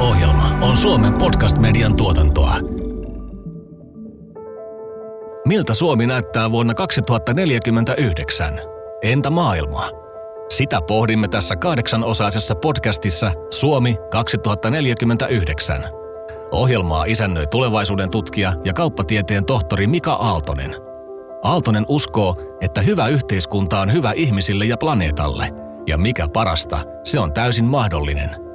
ohjelma 0.00 0.58
on 0.62 0.76
Suomen 0.76 1.12
podcast-median 1.12 1.96
tuotantoa. 1.96 2.54
Miltä 5.46 5.74
Suomi 5.74 6.06
näyttää 6.06 6.50
vuonna 6.50 6.74
2049? 6.74 8.60
Entä 9.02 9.30
maailma? 9.30 9.88
Sitä 10.48 10.80
pohdimme 10.82 11.28
tässä 11.28 11.56
kahdeksanosaisessa 11.56 12.54
podcastissa 12.54 13.32
Suomi 13.50 13.96
2049. 14.10 15.84
Ohjelmaa 16.50 17.04
isännöi 17.04 17.46
tulevaisuuden 17.46 18.10
tutkija 18.10 18.52
ja 18.64 18.72
kauppatieteen 18.72 19.44
tohtori 19.44 19.86
Mika 19.86 20.12
Aaltonen. 20.12 20.76
Aaltonen 21.42 21.84
uskoo, 21.88 22.36
että 22.60 22.80
hyvä 22.80 23.08
yhteiskunta 23.08 23.80
on 23.80 23.92
hyvä 23.92 24.12
ihmisille 24.12 24.64
ja 24.64 24.76
planeetalle, 24.76 25.48
ja 25.86 25.98
mikä 25.98 26.28
parasta, 26.28 26.78
se 27.04 27.18
on 27.20 27.32
täysin 27.32 27.64
mahdollinen– 27.64 28.30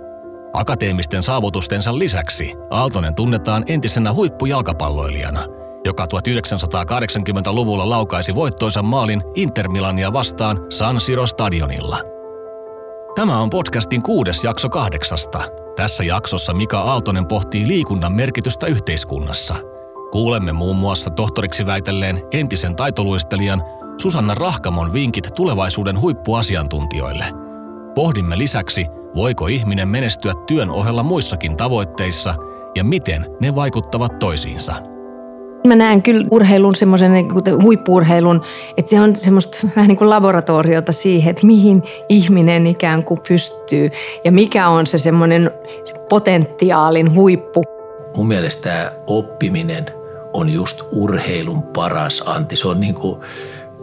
Akateemisten 0.55 1.23
saavutustensa 1.23 1.99
lisäksi 1.99 2.53
Aaltonen 2.69 3.15
tunnetaan 3.15 3.63
entisenä 3.67 4.13
huippujalkapalloilijana, 4.13 5.39
joka 5.85 6.05
1980-luvulla 6.05 7.89
laukaisi 7.89 8.35
voittoisan 8.35 8.85
maalin 8.85 9.23
Inter 9.35 9.69
Milania 9.69 10.13
vastaan 10.13 10.59
San 10.69 11.01
Siro 11.01 11.27
stadionilla. 11.27 11.97
Tämä 13.15 13.41
on 13.41 13.49
podcastin 13.49 14.03
kuudes 14.03 14.43
jakso 14.43 14.69
kahdeksasta. 14.69 15.41
Tässä 15.75 16.03
jaksossa 16.03 16.53
Mika 16.53 16.81
Aaltonen 16.81 17.27
pohtii 17.27 17.67
liikunnan 17.67 18.15
merkitystä 18.15 18.67
yhteiskunnassa. 18.67 19.55
Kuulemme 20.11 20.51
muun 20.51 20.75
muassa 20.75 21.09
tohtoriksi 21.09 21.65
väitelleen 21.65 22.21
entisen 22.31 22.75
taitoluistelijan 22.75 23.63
Susanna 24.01 24.35
Rahkamon 24.35 24.93
vinkit 24.93 25.29
tulevaisuuden 25.35 26.01
huippuasiantuntijoille. 26.01 27.25
Pohdimme 27.95 28.37
lisäksi, 28.37 28.85
Voiko 29.15 29.47
ihminen 29.47 29.87
menestyä 29.87 30.33
työn 30.47 30.69
ohella 30.69 31.03
muissakin 31.03 31.57
tavoitteissa 31.57 32.35
ja 32.75 32.83
miten 32.83 33.25
ne 33.39 33.55
vaikuttavat 33.55 34.19
toisiinsa? 34.19 34.73
Mä 35.67 35.75
näen 35.75 36.01
kyllä 36.01 36.27
urheilun 36.31 36.75
semmoisen 36.75 37.13
niin 37.13 37.61
huippuurheilun, 37.61 38.41
että 38.77 38.89
se 38.89 39.01
on 39.01 39.15
semmoista 39.15 39.67
vähän 39.75 39.87
niin 39.87 39.97
kuin 39.97 40.09
laboratoriota 40.09 40.91
siihen, 40.91 41.31
että 41.31 41.45
mihin 41.45 41.83
ihminen 42.09 42.67
ikään 42.67 43.03
kuin 43.03 43.19
pystyy 43.27 43.89
ja 44.23 44.31
mikä 44.31 44.69
on 44.69 44.87
se 44.87 44.97
semmoinen 44.97 45.51
potentiaalin 46.09 47.15
huippu. 47.15 47.63
Mun 48.15 48.27
mielestä 48.27 48.69
tämä 48.69 48.91
oppiminen 49.07 49.85
on 50.33 50.49
just 50.49 50.81
urheilun 50.91 51.63
paras 51.63 52.23
anti. 52.25 52.55
Se 52.55 52.67
on 52.67 52.79
niin 52.79 52.95
kuin, 52.95 53.21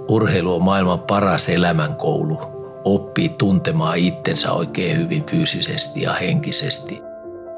urheilu 0.08 0.55
on 0.55 0.62
maailman 0.62 1.00
paras 1.00 1.48
elämänkoulu 1.48 2.61
oppii 2.84 3.28
tuntemaan 3.28 3.98
itsensä 3.98 4.52
oikein 4.52 4.98
hyvin 4.98 5.27
fyysisesti 5.27 6.02
ja 6.02 6.12
henkisesti. 6.12 7.02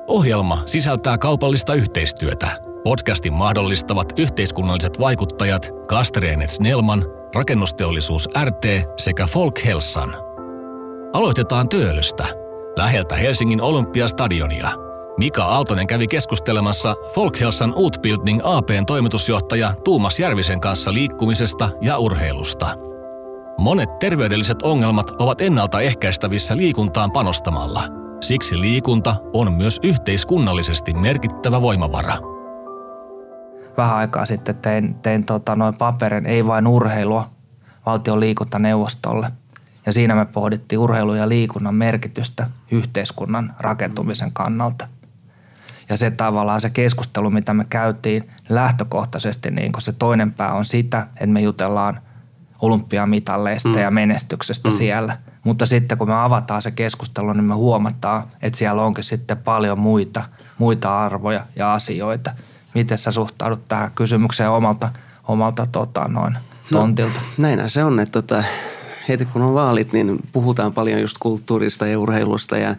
Ohjelma 0.07 0.63
sisältää 0.67 1.19
kaupallista 1.19 1.75
yhteistyötä. 1.75 2.49
Podcastin 2.85 3.33
mahdollistavat 3.33 4.13
yhteiskunnalliset 4.19 5.01
vaikuttajat 5.01 5.71
Kastreenet 5.87 6.51
Snellman, 6.51 7.05
Rakennusteollisuus 7.35 8.29
RT 8.45 8.65
sekä 8.97 9.27
Folk 9.27 9.65
Helsan. 9.65 10.17
Aloitetaan 11.13 11.69
Töölöstä, 11.69 12.25
läheltä 12.77 13.17
Helsingin 13.17 13.61
Olympiastadionia. 13.61 14.71
Mika 15.19 15.45
Aaltonen 15.45 15.87
kävi 15.87 16.07
keskustelemassa 16.07 16.97
Folkhelsan 17.15 17.75
Utbildning 17.77 18.41
APn 18.43 18.87
toimitusjohtaja 18.87 19.75
Tuumas 19.85 20.21
Järvisen 20.21 20.61
kanssa 20.61 20.93
liikkumisesta 20.93 21.71
ja 21.81 21.99
urheilusta– 21.99 22.67
Monet 23.59 23.99
terveydelliset 23.99 24.63
ongelmat 24.63 25.11
ovat 25.11 25.41
ennaltaehkäistävissä 25.41 26.57
liikuntaan 26.57 27.11
panostamalla. 27.11 27.83
Siksi 28.21 28.61
liikunta 28.61 29.17
on 29.33 29.53
myös 29.53 29.81
yhteiskunnallisesti 29.83 30.95
merkittävä 30.95 31.63
voimavara. 31.63 32.15
Vähän 33.77 33.97
aikaa 33.97 34.27
sitten 34.27 34.57
tein, 34.57 34.95
tein 34.95 35.25
tota, 35.25 35.57
noin 35.57 35.75
paperin, 35.75 36.27
ei 36.27 36.47
vain 36.47 36.67
urheilua, 36.67 37.31
valtion 37.87 38.21
liikuntaneuvostolle. 38.21 39.31
Ja 39.87 39.93
siinä 39.93 40.15
me 40.15 40.25
pohdittiin 40.25 40.79
urheilu 40.79 41.15
ja 41.15 41.29
liikunnan 41.29 41.75
merkitystä 41.75 42.47
yhteiskunnan 42.71 43.55
rakentumisen 43.59 44.33
kannalta. 44.33 44.89
Ja 45.89 45.97
se 45.97 46.11
tavallaan 46.11 46.61
se 46.61 46.71
keskustelu, 46.71 47.31
mitä 47.31 47.55
me 47.55 47.67
käytiin 47.71 48.31
lähtökohtaisesti, 48.49 49.51
niin 49.51 49.73
se 49.79 49.93
toinen 49.93 50.33
pää 50.33 50.53
on 50.53 50.65
sitä, 50.65 51.07
että 51.17 51.27
me 51.27 51.41
jutellaan– 51.41 52.01
olympiamitalleista 52.65 53.69
mm. 53.69 53.79
ja 53.79 53.91
menestyksestä 53.91 54.71
mm. 54.71 54.77
siellä. 54.77 55.19
Mutta 55.45 55.67
sitten 55.67 55.99
kun 55.99 56.09
me 56.09 56.23
avataan 56.23 56.63
se 56.63 56.71
keskustelu, 56.71 57.33
niin 57.33 57.45
me 57.45 57.55
huomataan, 57.55 58.25
että 58.43 58.59
siellä 58.59 58.83
onkin 58.83 59.05
sitten 59.05 59.37
paljon 59.37 59.79
muita, 59.79 60.25
muita 60.59 61.01
arvoja 61.01 61.47
ja 61.57 61.73
asioita. 61.73 62.31
Miten 62.75 62.99
sä 62.99 63.13
suhtaudut 63.13 63.65
tähän 63.69 63.91
kysymykseen 63.95 64.51
omalta, 64.51 64.91
omalta 65.29 65.67
tota, 65.67 66.09
noin, 66.09 66.33
no, 66.71 66.79
tontilta? 66.79 67.21
No, 67.21 67.43
näinhän 67.43 67.71
se 67.71 67.85
on, 67.85 68.01
että 68.01 68.23
tota, 68.23 68.45
heti 69.09 69.25
kun 69.25 69.43
on 69.43 69.55
vaalit, 69.55 69.93
niin 69.93 70.19
puhutaan 70.33 70.73
paljon 70.73 71.01
just 71.01 71.17
kulttuurista 71.21 71.87
ja 71.87 71.99
urheilusta 71.99 72.59
ja 72.59 72.77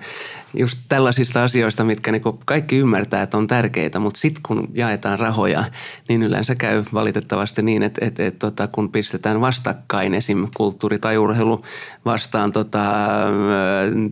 just 0.53 0.79
tällaisista 0.89 1.43
asioista, 1.43 1.83
mitkä 1.83 2.11
niin 2.11 2.21
kaikki 2.45 2.77
ymmärtää, 2.77 3.21
että 3.21 3.37
on 3.37 3.47
tärkeitä, 3.47 3.99
mutta 3.99 4.19
sitten 4.19 4.41
kun 4.47 4.67
jaetaan 4.73 5.19
rahoja, 5.19 5.63
niin 6.09 6.23
yleensä 6.23 6.55
käy 6.55 6.83
valitettavasti 6.93 7.61
niin, 7.61 7.83
että, 7.83 8.05
että, 8.05 8.25
että 8.25 8.39
tota, 8.39 8.67
kun 8.67 8.91
pistetään 8.91 9.41
vastakkain 9.41 10.13
esim. 10.13 10.47
kulttuuri 10.57 10.99
tai 10.99 11.17
urheilu 11.17 11.61
vastaan 12.05 12.51
tota, 12.51 12.83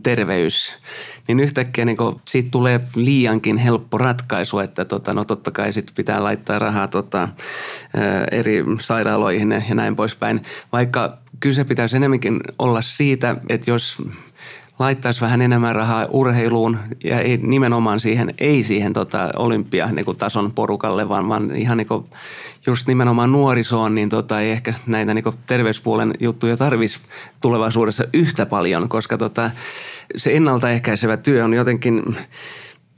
terveys, 0.04 0.78
niin 1.28 1.40
yhtäkkiä 1.40 1.86
niin 1.86 1.98
siitä 2.28 2.50
tulee 2.52 2.82
liiankin 2.96 3.58
helppo 3.58 3.98
ratkaisu, 3.98 4.60
että 4.60 4.86
tota, 4.86 5.14
no 5.14 5.26
totta 5.26 5.52
kai 5.52 5.74
sit 5.74 5.92
pitää 5.96 6.24
laittaa 6.24 6.60
rahaa 6.60 6.88
tota, 6.88 7.30
eri 8.32 8.64
sairaaloihin 8.80 9.64
ja 9.70 9.76
näin 9.76 9.96
poispäin, 9.96 10.42
vaikka 10.72 11.18
kyse 11.40 11.64
pitäisi 11.64 11.98
enemmänkin 11.98 12.40
olla 12.60 12.82
siitä, 12.82 13.36
että 13.50 13.72
jos 13.72 14.02
laittaisi 14.80 15.22
vähän 15.22 15.42
enemmän 15.42 15.76
rahaa 15.76 16.06
urheiluun 16.06 16.78
ja 17.04 17.20
ei, 17.20 17.38
nimenomaan 17.38 18.00
siihen, 18.00 18.34
ei 18.38 18.64
siihen 18.64 18.94
tota, 18.94 19.30
olympiatason 19.36 20.52
porukalle, 20.52 21.10
vaan, 21.10 21.30
vaan 21.30 21.56
ihan 21.56 21.78
niin 21.78 21.88
kuin, 21.88 22.06
just 22.66 22.88
nimenomaan 22.88 23.32
nuorisoon, 23.32 23.96
niin 23.96 24.10
tota, 24.10 24.42
ei 24.42 24.52
ehkä 24.52 24.74
näitä 24.88 25.14
niin 25.14 25.24
terveyspuolen 25.46 26.14
juttuja 26.20 26.58
tarvitsisi 26.58 27.04
tulevaisuudessa 27.42 28.04
yhtä 28.14 28.46
paljon, 28.46 28.90
koska 28.90 29.18
tota, 29.18 29.52
se 30.18 30.36
ennaltaehkäisevä 30.36 31.18
työ 31.18 31.44
on 31.44 31.54
jotenkin 31.54 32.18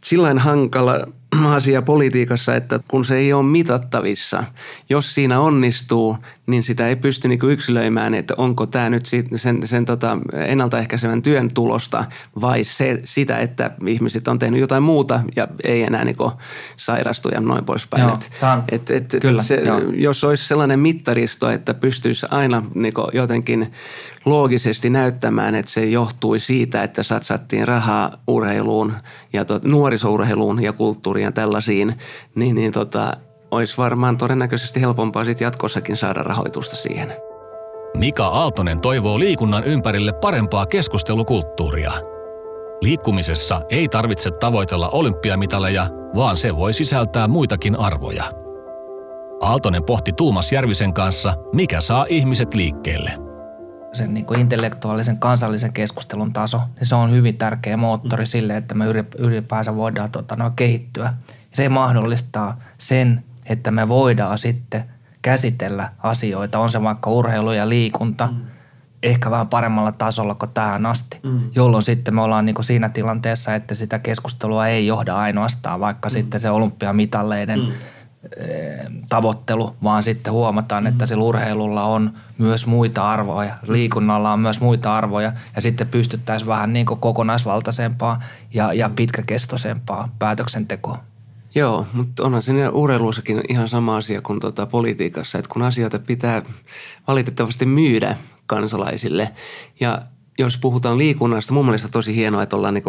sillain 0.02 0.40
hankala– 0.40 1.08
asia 1.56 1.82
politiikassa, 1.82 2.56
että 2.56 2.80
kun 2.88 3.06
se 3.06 3.16
ei 3.18 3.34
ole 3.34 3.44
mitattavissa, 3.44 4.44
jos 4.90 5.16
siinä 5.16 5.40
onnistuu, 5.40 6.18
niin 6.48 6.64
sitä 6.64 6.88
ei 6.88 6.96
pysty 6.96 7.28
niin 7.28 7.40
yksilöimään, 7.50 8.14
että 8.14 8.34
onko 8.38 8.66
tämä 8.66 8.90
nyt 8.90 9.06
sen, 9.06 9.68
sen 9.68 9.86
tota 9.86 10.18
ennaltaehkäisevän 10.34 11.22
työn 11.22 11.54
tulosta 11.54 12.06
vai 12.42 12.64
se, 12.64 13.00
sitä, 13.04 13.38
että 13.38 13.72
ihmiset 13.88 14.28
on 14.28 14.40
tehnyt 14.40 14.60
jotain 14.60 14.84
muuta 14.84 15.22
ja 15.36 15.48
ei 15.64 15.84
enää 15.84 16.06
niin 16.06 16.16
sairastu 16.78 17.30
ja 17.30 17.42
noin 17.42 17.66
poispäin. 17.66 18.04
Joo, 18.04 18.14
et, 18.72 18.92
et, 18.92 19.14
et, 19.14 19.22
kyllä, 19.22 19.42
se, 19.42 19.62
jos 19.94 20.24
olisi 20.24 20.48
sellainen 20.48 20.80
mittaristo, 20.80 21.50
että 21.50 21.74
pystyisi 21.74 22.26
aina 22.30 22.64
niin 22.74 22.94
jotenkin 23.14 23.72
loogisesti 24.26 24.90
näyttämään, 24.90 25.56
että 25.56 25.72
se 25.72 25.86
johtui 25.86 26.40
siitä, 26.40 26.84
että 26.84 27.04
satsattiin 27.04 27.68
rahaa 27.68 28.18
urheiluun 28.28 28.94
ja 29.34 29.46
to, 29.46 29.60
nuorisourheiluun 29.64 30.64
ja 30.64 30.74
kulttuuriin 30.74 31.26
ja 31.26 31.32
tällaisiin, 31.32 31.94
niin, 32.36 32.56
niin 32.56 32.72
tota, 32.72 33.14
olisi 33.56 33.78
varmaan 33.78 34.18
todennäköisesti 34.18 34.82
helpompaa 34.82 35.26
sit 35.26 35.42
jatkossakin 35.42 35.98
saada 35.98 36.24
rahoitusta 36.24 36.76
siihen. 36.76 37.14
Mika 37.98 38.28
Aaltonen 38.28 38.80
toivoo 38.80 39.20
liikunnan 39.20 39.64
ympärille 39.64 40.14
parempaa 40.14 40.66
keskustelukulttuuria. 40.66 41.92
Liikkumisessa 42.82 43.62
ei 43.70 43.88
tarvitse 43.88 44.32
tavoitella 44.32 44.90
olympiamitaleja, 44.90 45.88
vaan 46.16 46.38
se 46.38 46.56
voi 46.56 46.74
sisältää 46.74 47.28
muitakin 47.28 47.80
arvoja. 47.80 48.24
Aaltonen 49.42 49.84
pohti 49.84 50.14
Tuumas 50.14 50.52
Järvisen 50.52 50.94
kanssa, 50.94 51.34
mikä 51.54 51.82
saa 51.82 52.06
ihmiset 52.10 52.54
liikkeelle– 52.54 53.12
sen 53.96 54.14
niin 54.14 54.26
kuin 54.26 54.40
intellektuaalisen 54.40 55.18
kansallisen 55.18 55.74
keskustelun 55.74 56.34
taso, 56.34 56.62
niin 56.76 56.86
se 56.86 56.96
on 56.96 57.12
hyvin 57.12 57.38
tärkeä 57.38 57.78
moottori 57.78 58.26
sille, 58.26 58.58
että 58.58 58.76
me 58.76 58.86
ylipäänsä 59.18 59.76
voidaan 59.76 60.12
tota, 60.12 60.36
no, 60.36 60.52
kehittyä. 60.56 61.14
Se 61.52 61.70
mahdollistaa 61.70 62.60
sen, 62.78 63.24
että 63.50 63.72
me 63.72 63.88
voidaan 63.88 64.38
sitten 64.38 64.84
käsitellä 65.22 65.90
asioita, 66.04 66.60
on 66.60 66.72
se 66.72 66.82
vaikka 66.82 67.10
urheilu 67.10 67.52
ja 67.52 67.70
liikunta, 67.70 68.28
mm. 68.28 68.42
ehkä 69.04 69.32
vähän 69.32 69.48
paremmalla 69.48 69.92
tasolla 69.92 70.36
kuin 70.36 70.52
tähän 70.54 70.86
asti, 70.86 71.20
mm. 71.24 71.42
jolloin 71.56 71.84
sitten 71.84 72.16
me 72.16 72.22
ollaan 72.22 72.46
niin 72.46 72.56
kuin 72.56 72.66
siinä 72.66 72.90
tilanteessa, 72.90 73.56
että 73.56 73.76
sitä 73.76 74.00
keskustelua 74.00 74.68
ei 74.68 74.88
johda 74.88 75.18
ainoastaan 75.18 75.80
vaikka 75.80 76.10
mm. 76.10 76.14
sitten 76.14 76.42
se 76.42 76.50
olympiamitalleiden 76.50 77.60
mm 77.60 77.72
tavoittelu, 79.10 79.76
vaan 79.84 80.04
sitten 80.04 80.34
huomataan, 80.34 80.88
että 80.88 81.06
sillä 81.06 81.24
urheilulla 81.24 81.84
on 81.84 82.14
myös 82.38 82.66
muita 82.66 83.12
arvoja, 83.12 83.56
liikunnalla 83.68 84.34
on 84.34 84.40
myös 84.40 84.62
muita 84.62 84.98
arvoja 84.98 85.32
ja 85.56 85.62
sitten 85.62 85.88
pystyttäisiin 85.88 86.48
vähän 86.48 86.74
niin 86.74 86.86
kuin 86.86 87.00
kokonaisvaltaisempaa 87.00 88.22
ja, 88.54 88.74
ja 88.74 88.90
pitkäkestoisempaa 88.96 90.10
päätöksentekoa. 90.20 91.00
Joo, 91.56 91.88
mutta 91.94 92.24
onhan 92.24 92.42
siinä 92.42 92.70
urheilussakin 92.70 93.42
ihan 93.50 93.68
sama 93.68 93.98
asia 93.98 94.22
kuin 94.22 94.40
tuota 94.40 94.66
politiikassa, 94.66 95.38
että 95.38 95.50
kun 95.50 95.62
asioita 95.62 96.00
pitää 96.00 96.42
valitettavasti 97.08 97.66
myydä 97.66 98.16
kansalaisille 98.48 99.32
ja 99.80 100.02
jos 100.40 100.58
puhutaan 100.58 100.98
liikunnasta, 100.98 101.54
mun 101.54 101.66
mielestä 101.66 101.88
tosi 101.88 102.16
hienoa, 102.16 102.44
että 102.44 102.56
ollaan 102.56 102.74
niin 102.74 102.84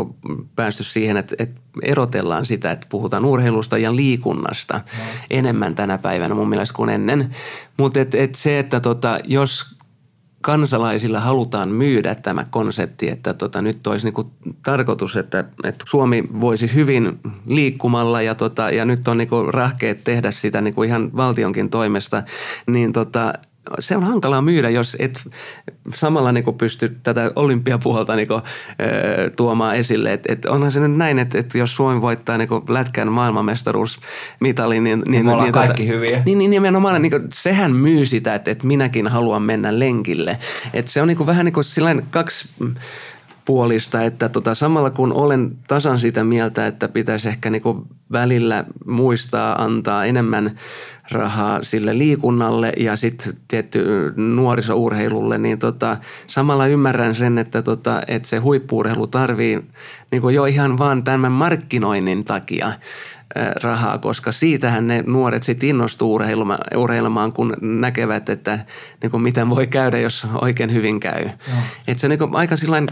päästy 0.57 0.85
siihen, 0.85 1.17
että, 1.17 1.35
että 1.39 1.61
erotellaan 1.83 2.47
sitä, 2.47 2.71
että 2.71 2.87
puhutaan 2.91 3.25
urheilusta 3.25 3.79
ja 3.79 3.97
liikunnasta 3.97 4.75
no. 4.75 5.05
enemmän 5.31 5.75
tänä 5.75 5.99
päivänä 5.99 6.35
mun 6.35 6.49
mielestä 6.49 6.77
kuin 6.77 6.91
ennen. 6.91 7.35
Mutta 7.77 8.01
et, 8.01 8.15
et 8.15 8.35
se, 8.35 8.59
että 8.59 8.81
tota, 8.81 9.19
jos 9.25 9.76
kansalaisilla 10.47 11.21
halutaan 11.21 11.69
myydä 11.69 12.15
tämä 12.15 12.47
konsepti, 12.51 13.09
että 13.09 13.35
tota, 13.35 13.63
nyt 13.63 13.87
olisi 13.87 14.07
niinku 14.07 14.31
tarkoitus, 14.65 15.17
että, 15.17 15.45
että 15.65 15.85
Suomi 15.89 16.25
voisi 16.41 16.75
hyvin 16.75 17.19
liikkumalla 17.47 18.23
ja, 18.23 18.35
tota, 18.35 18.71
ja 18.71 18.85
nyt 18.85 19.09
on 19.09 19.19
niinku 19.19 19.43
rahkeet 19.43 20.05
tehdä 20.05 20.31
sitä 20.31 20.61
niinku 20.61 20.83
ihan 20.83 21.17
valtionkin 21.17 21.71
toimesta, 21.71 22.23
niin 22.67 22.93
tota, 22.93 23.33
se 23.79 23.97
on 23.97 24.05
hankalaa 24.05 24.43
myydä, 24.43 24.71
jos 24.71 24.97
et 25.01 25.29
samalla 25.95 26.33
niin 26.33 26.55
pysty 26.59 26.97
tätä 27.03 27.31
olympiapuolta 27.37 28.17
niin 28.17 28.29
kuin, 28.29 28.43
ö, 28.81 29.31
tuomaan 29.37 29.77
esille. 29.77 30.13
Et, 30.13 30.25
et 30.29 30.45
onhan 30.45 30.73
se 30.73 30.81
nyt 30.81 30.97
näin, 30.97 31.19
että 31.19 31.39
et 31.39 31.55
jos 31.55 31.77
Suomi 31.77 32.01
voittaa 32.01 32.39
niin 32.39 32.49
lätkän 32.69 33.13
maailmanmestaruusmitalin, 33.13 34.85
niin, 34.85 35.03
niin, 35.07 35.27
niin, 35.27 35.39
niin, 35.39 35.53
kaikki 35.53 35.83
tota, 35.83 35.95
hyviä. 35.95 36.23
Niin, 36.27 36.39
niin 36.39 36.51
nimenomaan, 36.51 37.03
niin 37.03 37.11
kuin, 37.11 37.23
sehän 37.33 37.73
myy 37.73 38.07
sitä, 38.07 38.35
että, 38.35 38.51
että 38.51 38.67
minäkin 38.67 39.07
haluan 39.07 39.43
mennä 39.43 39.79
lenkille. 39.79 40.39
Et 40.75 40.89
se 40.89 41.03
on 41.03 41.09
niin 41.09 41.17
kuin, 41.17 41.27
vähän 41.27 41.45
niin 41.45 41.53
kuin 41.53 41.65
kaksi 42.11 42.49
puolista, 43.47 44.03
että 44.03 44.29
tota, 44.29 44.55
samalla 44.55 44.91
kun 44.91 45.13
olen 45.13 45.57
tasan 45.69 45.99
sitä 45.99 46.25
mieltä, 46.25 46.67
että 46.67 46.89
pitäisi 46.89 47.29
ehkä 47.29 47.51
niin 47.51 47.63
välillä 48.13 48.65
muistaa 48.87 49.65
antaa 49.65 50.05
enemmän 50.05 50.59
rahaa 51.11 51.63
sille 51.63 51.99
liikunnalle 51.99 52.73
ja 52.77 52.97
sitten 52.97 53.33
tietty 53.49 54.13
nuorisourheilulle, 54.17 55.39
niin 55.39 55.59
tota, 55.59 55.97
samalla 56.27 56.67
ymmärrän 56.67 57.15
sen, 57.15 57.39
että, 57.39 57.63
tota, 57.63 58.03
että 58.07 58.29
se 58.29 58.39
huippuurheilu 58.39 59.07
tarvii 59.07 59.63
niin 60.11 60.35
jo 60.35 60.45
ihan 60.45 60.79
vaan 60.79 61.05
tämän 61.05 61.33
markkinoinnin 61.33 62.25
takia 62.25 62.73
rahaa, 63.63 63.99
koska 63.99 64.33
siitähän 64.33 64.87
ne 64.87 65.05
nuoret 65.07 65.43
sitten 65.43 65.69
innostuu 65.69 66.21
urheilemaan, 66.77 67.33
kun 67.33 67.57
näkevät, 67.61 68.29
että 68.29 68.59
niin 69.03 69.11
kuin 69.11 69.23
miten 69.23 69.51
voi 69.51 69.67
käydä, 69.67 69.99
jos 69.99 70.27
oikein 70.41 70.73
hyvin 70.73 71.01
käy. 71.01 71.29
Että 71.89 72.01
se 72.01 72.07
on 72.07 72.11
niin 72.11 72.35
aika 72.37 72.57
sillain 72.57 72.89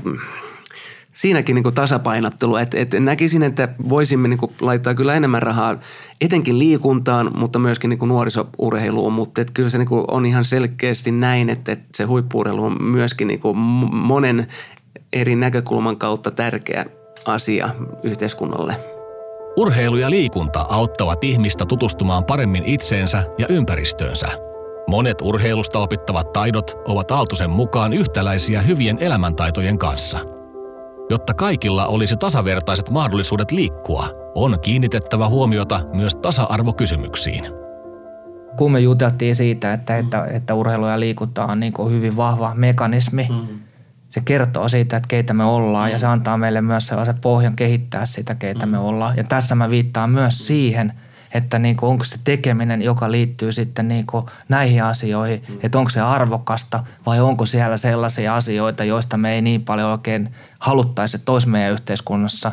siinäkin 1.13 1.55
niin 1.55 1.75
tasapainottelu, 1.75 2.57
että, 2.57 2.79
että 2.79 3.01
näkisin, 3.01 3.43
että 3.43 3.69
voisimme 3.89 4.29
niin 4.29 4.39
laittaa 4.61 4.95
kyllä 4.95 5.15
enemmän 5.15 5.43
rahaa 5.43 5.77
etenkin 6.21 6.59
liikuntaan, 6.59 7.31
mutta 7.37 7.59
myöskin 7.59 7.91
niin 7.91 8.09
nuorisourheiluun, 8.09 9.13
mutta 9.13 9.41
että 9.41 9.53
kyllä 9.53 9.71
se 9.71 9.79
niin 9.79 9.89
on 10.09 10.27
ihan 10.27 10.45
selkeästi 10.45 11.11
näin, 11.11 11.51
että, 11.51 11.73
että 11.73 11.89
se 11.95 12.05
huippuurheilu 12.05 12.65
on 12.65 12.83
myöskin 12.83 13.29
niin 13.29 13.41
monen 13.93 14.47
eri 15.13 15.37
näkökulman 15.37 15.97
kautta 15.97 16.31
tärkeä 16.31 16.87
asia 17.27 17.69
yhteiskunnalle. 18.03 18.94
Urheilu 19.56 19.97
ja 19.97 20.11
liikunta 20.11 20.61
auttavat 20.61 21.25
ihmistä 21.25 21.67
tutustumaan 21.67 22.25
paremmin 22.25 22.65
itseensä 22.65 23.25
ja 23.39 23.47
ympäristöönsä. 23.49 24.29
Monet 24.87 25.21
urheilusta 25.23 25.79
opittavat 25.79 26.33
taidot 26.33 26.77
ovat 26.85 27.11
Aaltosen 27.11 27.51
mukaan 27.51 27.93
yhtäläisiä 27.93 28.62
hyvien 28.62 28.99
elämäntaitojen 28.99 29.79
kanssa– 29.79 30.19
Jotta 31.11 31.35
kaikilla 31.35 31.87
olisi 31.87 32.17
tasavertaiset 32.17 32.91
mahdollisuudet 32.91 33.53
liikkua, 33.53 34.09
on 34.35 34.59
kiinnitettävä 34.61 35.29
huomiota 35.29 35.81
myös 35.93 36.15
tasa-arvokysymyksiin. 36.15 37.45
Kun 38.57 38.73
me 38.73 38.81
juteltiin 38.81 39.37
siitä, 39.37 39.73
että, 39.73 39.99
että, 39.99 40.25
että 40.25 40.55
urheilu 40.55 40.87
ja 40.87 41.00
liikunta 41.00 41.45
on 41.47 41.61
niin 41.61 41.73
kuin 41.73 41.93
hyvin 41.93 42.17
vahva 42.17 42.55
mekanismi, 42.55 43.27
mm. 43.31 43.59
Se 44.14 44.20
kertoo 44.20 44.69
siitä, 44.69 44.96
että 44.96 45.08
keitä 45.08 45.34
me 45.34 45.44
ollaan 45.44 45.90
ja 45.90 45.99
se 45.99 46.06
antaa 46.06 46.38
meille 46.38 46.61
myös 46.61 46.87
sellaisen 46.87 47.19
pohjan 47.20 47.56
kehittää 47.56 48.06
sitä, 48.06 48.34
keitä 48.34 48.66
mm. 48.66 48.72
me 48.72 48.78
ollaan. 48.78 49.16
Ja 49.16 49.25
tässä 49.25 49.55
mä 49.55 49.70
viittaan 49.70 50.11
myös 50.11 50.46
siihen– 50.46 50.93
että 51.34 51.58
niin 51.58 51.76
kuin, 51.76 51.90
onko 51.90 52.05
se 52.05 52.16
tekeminen, 52.25 52.82
joka 52.82 53.11
liittyy 53.11 53.52
sitten 53.52 53.88
niin 53.88 54.06
kuin 54.06 54.26
näihin 54.49 54.84
asioihin, 54.84 55.43
mm. 55.49 55.58
että 55.62 55.78
onko 55.78 55.90
se 55.90 56.00
arvokasta 56.00 56.84
vai 57.06 57.20
onko 57.20 57.46
siellä 57.46 57.76
sellaisia 57.76 58.37
asioita, 58.37 58.84
joista 58.84 59.16
me 59.16 59.34
ei 59.34 59.43
niin 59.43 59.64
paljon 59.64 59.90
oikein 59.90 60.34
haluttaisi, 60.58 61.16
että 61.16 61.32
olisi 61.32 61.49
meidän 61.49 61.72
yhteiskunnassa 61.72 62.52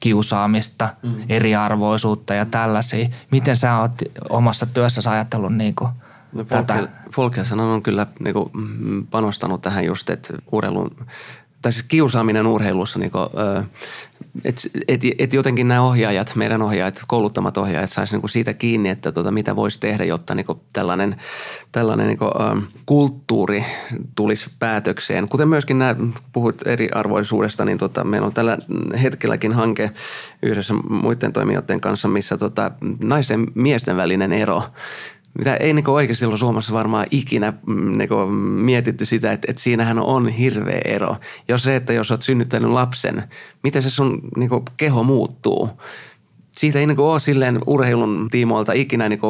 kiusaamista, 0.00 0.88
mm. 1.02 1.14
eriarvoisuutta 1.28 2.34
ja 2.34 2.46
tällaisia. 2.46 3.08
Miten 3.30 3.56
sä 3.56 3.78
oot 3.78 3.92
omassa 4.28 4.66
työssäsi 4.66 5.08
ajatellut 5.08 5.54
niin 5.54 5.74
kuin 5.74 5.90
no, 6.36 6.44
tätä? 6.44 6.88
Folkelsen 7.14 7.60
on 7.60 7.82
kyllä 7.82 8.06
niin 8.20 8.34
kuin, 8.34 8.50
mm, 8.54 9.06
panostanut 9.06 9.62
tähän 9.62 9.84
just, 9.84 10.10
että 10.10 10.34
urheilun 10.52 10.90
tai 11.62 11.72
siis 11.72 11.82
kiusaaminen 11.82 12.46
urheilussa, 12.46 12.98
niin 12.98 13.10
että 14.44 14.62
et, 14.88 15.00
et 15.18 15.32
jotenkin 15.32 15.68
nämä 15.68 15.82
ohjaajat, 15.82 16.36
meidän 16.36 16.62
ohjaajat, 16.62 17.02
kouluttamat 17.06 17.58
ohjaajat 17.58 17.90
saisi 17.90 18.16
niin 18.16 18.28
siitä 18.28 18.54
kiinni, 18.54 18.88
että 18.88 19.12
tota, 19.12 19.30
mitä 19.30 19.56
voisi 19.56 19.80
tehdä, 19.80 20.04
jotta 20.04 20.34
niin 20.34 20.46
tällainen, 20.72 21.16
tällainen 21.72 22.06
niin 22.06 22.18
kuin, 22.18 22.30
kulttuuri 22.86 23.64
tulisi 24.14 24.50
päätökseen. 24.58 25.28
Kuten 25.28 25.48
myöskin 25.48 25.78
nämä, 25.78 25.96
puhuit 26.32 26.66
eriarvoisuudesta, 26.66 27.64
niin 27.64 27.78
tota, 27.78 28.04
meillä 28.04 28.26
on 28.26 28.34
tällä 28.34 28.58
hetkelläkin 29.02 29.52
hanke 29.52 29.90
yhdessä 30.42 30.74
muiden 30.74 31.32
toimijoiden 31.32 31.80
kanssa, 31.80 32.08
missä 32.08 32.36
tota, 32.36 32.70
naisten 33.02 33.46
miesten 33.54 33.96
välinen 33.96 34.32
ero 34.32 34.62
mitä 35.38 35.56
ei 35.56 35.72
niin 35.72 35.90
oikeasti 35.90 36.24
ollut 36.24 36.40
Suomessa 36.40 36.74
varmaan 36.74 37.06
ikinä 37.10 37.52
niin 37.96 38.32
mietitty 38.38 39.04
sitä, 39.04 39.32
että, 39.32 39.46
että 39.50 39.62
siinähän 39.62 39.98
on 39.98 40.28
hirveä 40.28 40.80
ero. 40.84 41.16
Jos 41.48 41.62
se, 41.62 41.76
että 41.76 41.92
jos 41.92 42.10
olet 42.10 42.22
synnyttänyt 42.22 42.70
lapsen, 42.70 43.22
miten 43.62 43.82
se 43.82 43.90
sun 43.90 44.20
niin 44.36 44.50
keho 44.76 45.02
muuttuu– 45.02 45.70
siitä 46.58 46.78
ei 46.78 46.86
niin 46.86 47.00
ole 47.00 47.20
silleen 47.20 47.60
urheilun 47.66 48.28
tiimoilta 48.30 48.72
ikinä 48.72 49.08
niin 49.08 49.20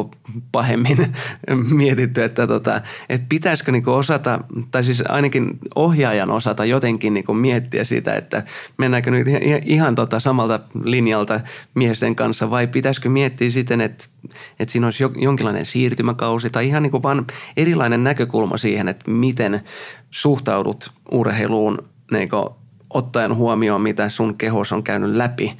pahemmin 0.51 0.97
mietitty, 1.77 2.23
että, 2.23 2.47
tota, 2.47 2.81
että 3.09 3.25
pitäisikö 3.29 3.71
niin 3.71 3.89
osata, 3.89 4.39
tai 4.71 4.83
siis 4.83 5.03
ainakin 5.09 5.59
ohjaajan 5.75 6.31
osata 6.31 6.65
jotenkin 6.65 7.13
niin 7.13 7.37
miettiä 7.37 7.83
sitä, 7.83 8.13
että 8.13 8.43
mennäänkö 8.77 9.11
nyt 9.11 9.27
ihan, 9.65 9.95
tota 9.95 10.19
samalta 10.19 10.59
linjalta 10.83 11.39
miesten 11.73 12.15
kanssa 12.15 12.49
vai 12.49 12.67
pitäisikö 12.67 13.09
miettiä 13.09 13.49
siten, 13.49 13.81
että, 13.81 14.05
että 14.59 14.71
siinä 14.71 14.87
olisi 14.87 15.03
jonkinlainen 15.15 15.65
siirtymäkausi 15.65 16.49
tai 16.49 16.67
ihan 16.67 16.83
niin 16.83 17.03
vaan 17.03 17.25
erilainen 17.57 18.03
näkökulma 18.03 18.57
siihen, 18.57 18.87
että 18.87 19.11
miten 19.11 19.61
suhtaudut 20.11 20.91
urheiluun 21.11 21.83
niin 22.11 22.29
ottaen 22.89 23.35
huomioon, 23.35 23.81
mitä 23.81 24.09
sun 24.09 24.37
kehos 24.37 24.71
on 24.71 24.83
käynyt 24.83 25.15
läpi– 25.15 25.53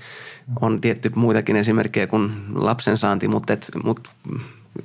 on 0.61 0.81
tietty 0.81 1.11
muitakin 1.15 1.55
esimerkkejä 1.55 2.07
kuin 2.07 2.31
lapsen 2.55 2.97
saanti, 2.97 3.27
mutta, 3.27 3.53
et, 3.53 3.71
mutta 3.83 4.09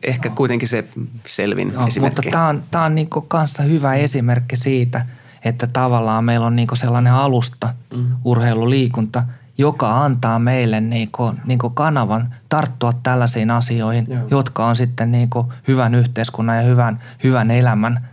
ehkä 0.02 0.30
kuitenkin 0.30 0.68
se 0.68 0.84
selvin 1.26 1.72
Joo, 1.72 1.86
esimerkki. 1.86 2.00
Mutta 2.00 2.32
tämä 2.32 2.48
on, 2.48 2.62
tämä 2.70 2.84
on 2.84 2.94
niin 2.94 3.08
kanssa 3.28 3.62
hyvä 3.62 3.94
esimerkki 3.94 4.56
siitä, 4.56 5.06
että 5.44 5.66
tavallaan 5.66 6.24
meillä 6.24 6.46
on 6.46 6.56
niin 6.56 6.68
sellainen 6.72 7.12
alusta, 7.12 7.74
mm. 7.96 8.06
urheiluliikunta, 8.24 9.22
joka 9.58 10.04
antaa 10.04 10.38
meille 10.38 10.80
niin 10.80 11.08
kuin, 11.12 11.40
niin 11.44 11.58
kuin 11.58 11.74
kanavan 11.74 12.34
tarttua 12.48 12.92
tällaisiin 13.02 13.50
asioihin, 13.50 14.06
Joo. 14.08 14.22
jotka 14.30 14.66
on 14.66 14.76
sitten 14.76 15.12
niin 15.12 15.30
kuin 15.30 15.46
hyvän 15.68 15.94
yhteiskunnan 15.94 16.56
ja 16.56 16.62
hyvän, 16.62 17.00
hyvän 17.24 17.50
elämän 17.50 18.08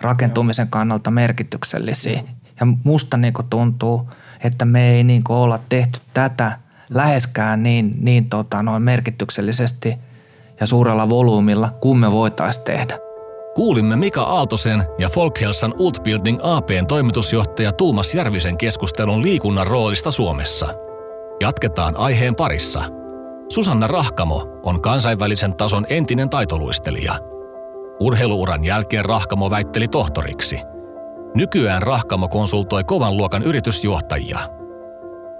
rakentumisen 0.00 0.64
Joo. 0.64 0.70
kannalta 0.70 1.10
merkityksellisiä. 1.10 2.12
Joo. 2.12 2.28
Ja 2.60 2.66
musta 2.84 3.16
niin 3.16 3.34
kuin 3.34 3.46
tuntuu, 3.50 4.10
että 4.40 4.64
me 4.64 4.90
ei 4.90 5.04
niin 5.04 5.24
kuin 5.24 5.36
olla 5.36 5.60
tehty 5.68 6.00
tätä– 6.14 6.58
läheskään 6.94 7.62
niin, 7.62 7.94
niin 8.00 8.28
tota, 8.28 8.62
noin 8.62 8.82
merkityksellisesti 8.82 9.96
ja 10.60 10.66
suurella 10.66 11.08
volyymilla 11.08 11.70
kuin 11.80 11.98
me 11.98 12.12
voitaisiin 12.12 12.64
tehdä. 12.64 12.98
Kuulimme 13.54 13.96
Mika 13.96 14.22
Aaltosen 14.22 14.84
ja 14.98 15.08
Folkhelsan 15.08 15.74
Utbildning 15.78 16.38
APn 16.42 16.86
toimitusjohtaja 16.88 17.72
Tuumas 17.72 18.14
Järvisen 18.14 18.56
keskustelun 18.56 19.22
liikunnan 19.22 19.66
roolista 19.66 20.10
Suomessa. 20.10 20.74
Jatketaan 21.40 21.96
aiheen 21.96 22.34
parissa. 22.34 22.84
Susanna 23.48 23.86
Rahkamo 23.86 24.60
on 24.62 24.82
kansainvälisen 24.82 25.56
tason 25.56 25.86
entinen 25.88 26.30
taitoluistelija. 26.30 27.14
Urheiluuran 28.00 28.64
jälkeen 28.64 29.04
Rahkamo 29.04 29.50
väitteli 29.50 29.88
tohtoriksi. 29.88 30.58
Nykyään 31.34 31.82
Rahkamo 31.82 32.28
konsultoi 32.28 32.84
kovan 32.84 33.16
luokan 33.16 33.42
yritysjohtajia– 33.42 34.38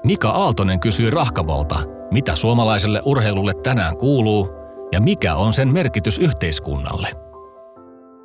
Mika 0.05 0.31
Aaltonen 0.31 0.81
kysyi 0.81 1.11
Rahkamolta, 1.11 1.83
mitä 2.11 2.37
suomalaiselle 2.37 3.03
urheilulle 3.05 3.53
tänään 3.63 3.97
kuuluu 3.97 4.51
ja 4.93 5.01
mikä 5.01 5.35
on 5.35 5.55
sen 5.55 5.69
merkitys 5.69 6.19
yhteiskunnalle. 6.19 7.09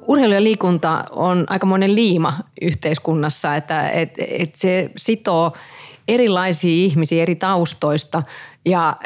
Urheilu 0.07 0.33
ja 0.33 0.43
liikunta 0.43 1.03
on 1.11 1.45
aikamoinen 1.47 1.95
liima 1.95 2.33
yhteiskunnassa, 2.61 3.55
että 3.55 3.89
et, 3.89 4.09
et 4.17 4.55
se 4.55 4.91
sitoo 4.97 5.51
erilaisia 6.07 6.71
ihmisiä 6.71 7.21
eri 7.21 7.35
taustoista 7.35 8.23
ja 8.65 8.97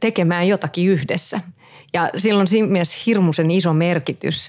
tekemään 0.00 0.48
jotakin 0.48 0.88
yhdessä. 0.88 1.40
Ja 1.92 2.10
silloin 2.16 2.48
siinä 2.48 2.68
mielessä 2.68 2.98
hirmuisen 3.06 3.50
iso 3.50 3.72
merkitys 3.72 4.48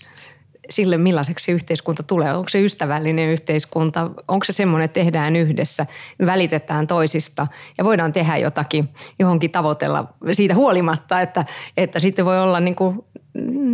sille, 0.69 0.97
millaiseksi 0.97 1.45
se 1.45 1.51
yhteiskunta 1.51 2.03
tulee. 2.03 2.33
Onko 2.33 2.49
se 2.49 2.61
ystävällinen 2.61 3.29
yhteiskunta, 3.29 4.09
onko 4.27 4.43
se 4.43 4.53
semmoinen, 4.53 4.85
että 4.85 4.99
tehdään 4.99 5.35
yhdessä, 5.35 5.85
välitetään 6.25 6.87
toisista 6.87 7.47
ja 7.77 7.83
voidaan 7.83 8.13
tehdä 8.13 8.37
jotakin, 8.37 8.89
johonkin 9.19 9.51
tavoitella 9.51 10.13
siitä 10.31 10.55
huolimatta, 10.55 11.21
että, 11.21 11.45
että 11.77 11.99
sitten 11.99 12.25
voi 12.25 12.39
olla 12.39 12.59
niin 12.59 12.75
kuin 12.75 13.05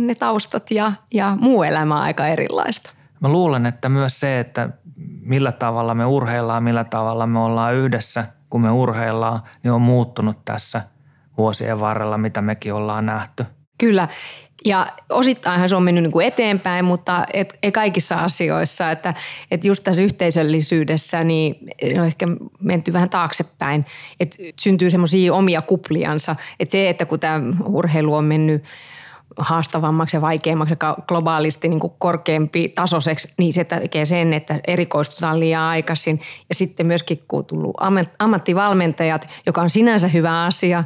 ne 0.06 0.14
taustat 0.14 0.70
ja, 0.70 0.92
ja 1.14 1.36
muu 1.40 1.62
elämä 1.62 2.00
aika 2.00 2.26
erilaista. 2.26 2.90
Mä 3.20 3.28
luulen, 3.28 3.66
että 3.66 3.88
myös 3.88 4.20
se, 4.20 4.40
että 4.40 4.68
millä 5.20 5.52
tavalla 5.52 5.94
me 5.94 6.06
urheillaan, 6.06 6.62
millä 6.62 6.84
tavalla 6.84 7.26
me 7.26 7.38
ollaan 7.38 7.74
yhdessä, 7.74 8.26
kun 8.50 8.60
me 8.60 8.70
urheillaan, 8.70 9.42
niin 9.62 9.72
on 9.72 9.82
muuttunut 9.82 10.44
tässä 10.44 10.82
vuosien 11.38 11.80
varrella, 11.80 12.18
mitä 12.18 12.42
mekin 12.42 12.74
ollaan 12.74 13.06
nähty. 13.06 13.44
Kyllä. 13.78 14.08
Ja 14.64 14.86
osittainhan 15.10 15.68
se 15.68 15.76
on 15.76 15.82
mennyt 15.82 16.02
niin 16.02 16.12
kuin 16.12 16.26
eteenpäin, 16.26 16.84
mutta 16.84 17.26
et, 17.32 17.58
ei 17.62 17.72
kaikissa 17.72 18.16
asioissa. 18.16 18.90
Että, 18.90 19.14
että 19.50 19.68
just 19.68 19.84
tässä 19.84 20.02
yhteisöllisyydessä 20.02 21.24
niin 21.24 21.56
on 22.00 22.06
ehkä 22.06 22.26
menty 22.60 22.92
vähän 22.92 23.10
taaksepäin. 23.10 23.86
Että 24.20 24.36
syntyy 24.60 24.90
semmoisia 24.90 25.34
omia 25.34 25.62
kupliansa. 25.62 26.36
Että 26.60 26.72
se, 26.72 26.88
että 26.88 27.06
kun 27.06 27.20
tämä 27.20 27.40
urheilu 27.66 28.14
on 28.14 28.24
mennyt– 28.24 28.64
haastavammaksi 29.38 30.16
ja 30.16 30.20
vaikeammaksi 30.20 30.76
ja 30.80 30.96
globaalisti 31.08 31.68
niin 31.68 31.80
kuin 31.80 31.92
korkeampi 31.98 32.68
tasoiseksi, 32.68 33.32
niin 33.38 33.52
se 33.52 33.64
tekee 33.64 34.04
sen, 34.04 34.32
että 34.32 34.60
erikoistutaan 34.66 35.40
liian 35.40 35.62
aikaisin. 35.62 36.20
Ja 36.48 36.54
sitten 36.54 36.86
myöskin 36.86 37.24
kun 37.28 37.38
on 37.38 37.44
tullut 37.44 37.76
ammattivalmentajat, 38.18 39.28
joka 39.46 39.62
on 39.62 39.70
sinänsä 39.70 40.08
hyvä 40.08 40.44
asia, 40.44 40.84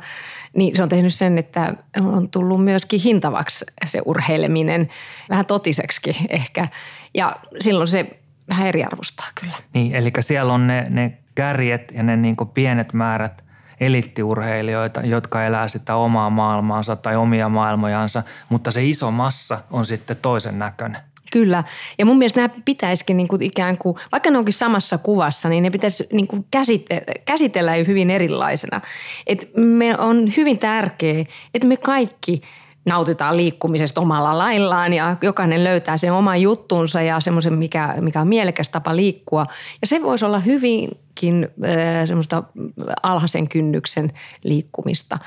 niin 0.57 0.77
se 0.77 0.83
on 0.83 0.89
tehnyt 0.89 1.15
sen, 1.15 1.39
että 1.39 1.75
on 2.01 2.31
tullut 2.31 2.65
myöskin 2.65 3.01
hintavaksi 3.01 3.65
se 3.87 4.03
urheileminen, 4.05 4.89
vähän 5.31 5.47
totiseksi 5.47 6.01
ehkä. 6.29 6.69
Ja 7.15 7.37
silloin 7.61 7.89
se 7.89 8.07
vähän 8.49 8.69
eriarvostaa 8.69 9.27
kyllä. 9.41 9.55
Niin, 9.75 9.95
eli 9.95 10.13
siellä 10.21 10.53
on 10.53 10.67
ne, 10.67 10.85
ne 10.91 11.19
kärjet 11.35 11.93
ja 11.93 12.03
ne 12.03 12.17
niin 12.17 12.37
pienet 12.55 12.93
määrät– 12.93 13.45
elittiurheilijoita, 13.81 15.01
jotka 15.01 15.43
elää 15.43 15.69
sitä 15.69 15.95
omaa 15.95 16.31
maailmaansa 16.31 16.97
tai 16.97 17.17
omia 17.17 17.49
maailmojansa, 17.49 18.23
mutta 18.49 18.71
se 18.71 18.85
iso 18.85 19.11
massa 19.11 19.59
on 19.71 19.87
sitten 19.87 20.17
toisen 20.17 20.59
näköinen. 20.59 21.01
Kyllä. 21.33 21.65
Ja 21.99 22.07
mun 22.07 22.19
mielestä 22.19 22.41
nämä 22.41 22.55
pitäisikin 22.65 23.17
niin 23.17 23.29
kuin 23.29 23.43
ikään 23.43 23.79
kuin, 23.79 23.97
vaikka 24.13 24.31
ne 24.31 24.39
onkin 24.39 24.55
samassa 24.55 24.99
kuvassa, 24.99 25.49
niin 25.49 25.63
ne 25.63 25.71
pitäisi 25.71 26.07
niin 26.13 26.27
kuin 26.27 26.47
käsitellä, 26.51 27.03
käsitellä 27.25 27.73
hyvin 27.87 28.11
erilaisena. 28.11 28.81
Et 29.27 29.51
me 29.57 29.99
on 29.99 30.33
hyvin 30.37 30.59
tärkeää, 30.59 31.25
että 31.55 31.69
me 31.69 31.77
kaikki 31.77 32.41
nautitaan 32.85 33.37
liikkumisesta 33.37 34.01
omalla 34.01 34.39
laillaan 34.39 34.93
ja 34.93 35.17
jokainen 35.23 35.65
löytää 35.65 35.99
sen 35.99 36.13
oman 36.13 36.43
juttunsa 36.43 37.03
ja 37.03 37.21
semmoisen, 37.21 37.55
mikä, 37.55 37.95
mikä 38.01 38.21
on 38.21 38.29
mielekäs 38.29 38.69
tapa 38.69 38.97
liikkua. 38.97 39.47
Ja 39.81 39.87
se 39.87 40.03
voisi 40.03 40.25
olla 40.25 40.39
hyvin 40.39 40.91
myöskin 41.23 41.49
semmoista 42.07 42.43
alhaisen 43.03 43.49
kynnyksen 43.49 44.13
liikkumista. 44.43 45.19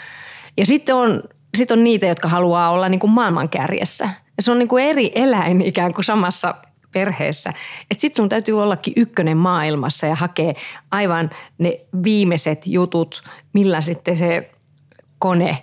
Ja 0.58 0.66
sitten 0.66 0.96
on, 0.96 1.24
sitten 1.58 1.78
on 1.78 1.84
niitä, 1.84 2.06
jotka 2.06 2.28
haluaa 2.28 2.72
olla 2.72 2.90
niin 2.90 3.00
kuin 3.00 3.12
maailman 3.12 3.50
kärjessä. 3.50 4.10
Ja 4.38 4.44
se 4.44 4.52
on 4.52 4.60
niin 4.60 4.68
kuin 4.68 4.84
eri 4.84 5.12
eläin 5.16 5.62
ikään 5.62 5.94
kuin 5.94 6.06
samassa 6.06 6.56
perheessä. 6.92 7.50
Että 7.92 8.02
sitten 8.02 8.24
sun 8.24 8.30
täytyy 8.30 8.62
ollakin 8.62 8.94
ykkönen 8.98 9.38
maailmassa 9.38 10.08
ja 10.08 10.16
hakea 10.16 10.54
aivan 10.92 11.30
ne 11.58 11.80
viimeiset 12.04 12.68
jutut, 12.68 13.24
millä 13.54 13.82
sitten 13.82 14.18
se 14.18 14.52
kone 15.20 15.58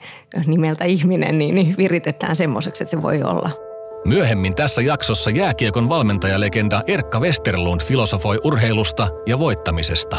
nimeltä 0.46 0.84
ihminen, 0.84 1.38
niin, 1.38 1.54
niin 1.54 1.74
viritetään 1.78 2.36
semmoiseksi, 2.36 2.84
että 2.84 2.90
se 2.90 3.02
voi 3.02 3.22
olla– 3.22 3.50
Myöhemmin 4.04 4.54
tässä 4.54 4.82
jaksossa 4.82 5.30
jääkiekon 5.30 5.88
valmentajalegenda 5.88 6.82
Erkka 6.86 7.20
Westerlund 7.20 7.80
filosofoi 7.80 8.40
urheilusta 8.44 9.08
ja 9.26 9.38
voittamisesta. 9.38 10.16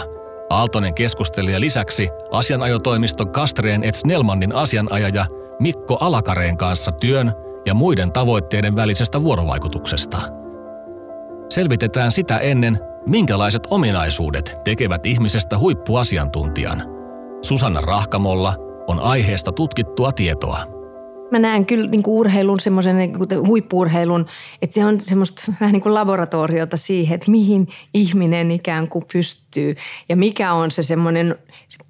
Aaltonen 0.50 0.94
keskustelija 0.94 1.60
lisäksi 1.60 2.10
asianajotoimiston 2.32 3.32
Kastreen 3.32 3.84
et 3.84 3.96
Snellmannin 3.96 4.56
asianajaja 4.56 5.26
Mikko 5.60 5.98
Alakareen 6.00 6.58
kanssa 6.58 6.92
työn 6.92 7.34
ja 7.66 7.74
muiden 7.74 8.12
tavoitteiden 8.12 8.76
välisestä 8.76 9.24
vuorovaikutuksesta. 9.24 10.18
Selvitetään 11.50 12.12
sitä 12.12 12.38
ennen, 12.38 12.80
minkälaiset 13.06 13.68
ominaisuudet 13.72 14.56
tekevät 14.64 15.06
ihmisestä 15.06 15.58
huippuasiantuntijan. 15.58 16.84
Susanna 17.42 17.82
Rahkamolla 17.82 18.56
on 18.88 19.00
aiheesta 19.00 19.52
tutkittua 19.52 20.12
tietoa. 20.12 20.80
Mä 21.32 21.40
näen 21.40 21.66
kyllä 21.66 21.90
niin 21.90 22.04
kuin 22.04 22.16
urheilun 22.16 22.60
semmoisen 22.60 22.98
niin 22.98 23.48
huippuurheilun, 23.48 24.26
että 24.62 24.74
se 24.74 24.86
on 24.86 25.02
semmoista 25.02 25.54
vähän 25.62 25.72
niin 25.72 25.82
kuin 25.82 25.94
laboratoriota 25.94 26.78
siihen, 26.78 27.16
että 27.16 27.32
mihin 27.32 27.68
ihminen 27.94 28.52
ikään 28.52 28.88
kuin 28.88 29.06
pystyy 29.14 29.76
ja 30.10 30.16
mikä 30.16 30.54
on 30.54 30.72
se 30.72 30.84
semmoinen 30.84 31.36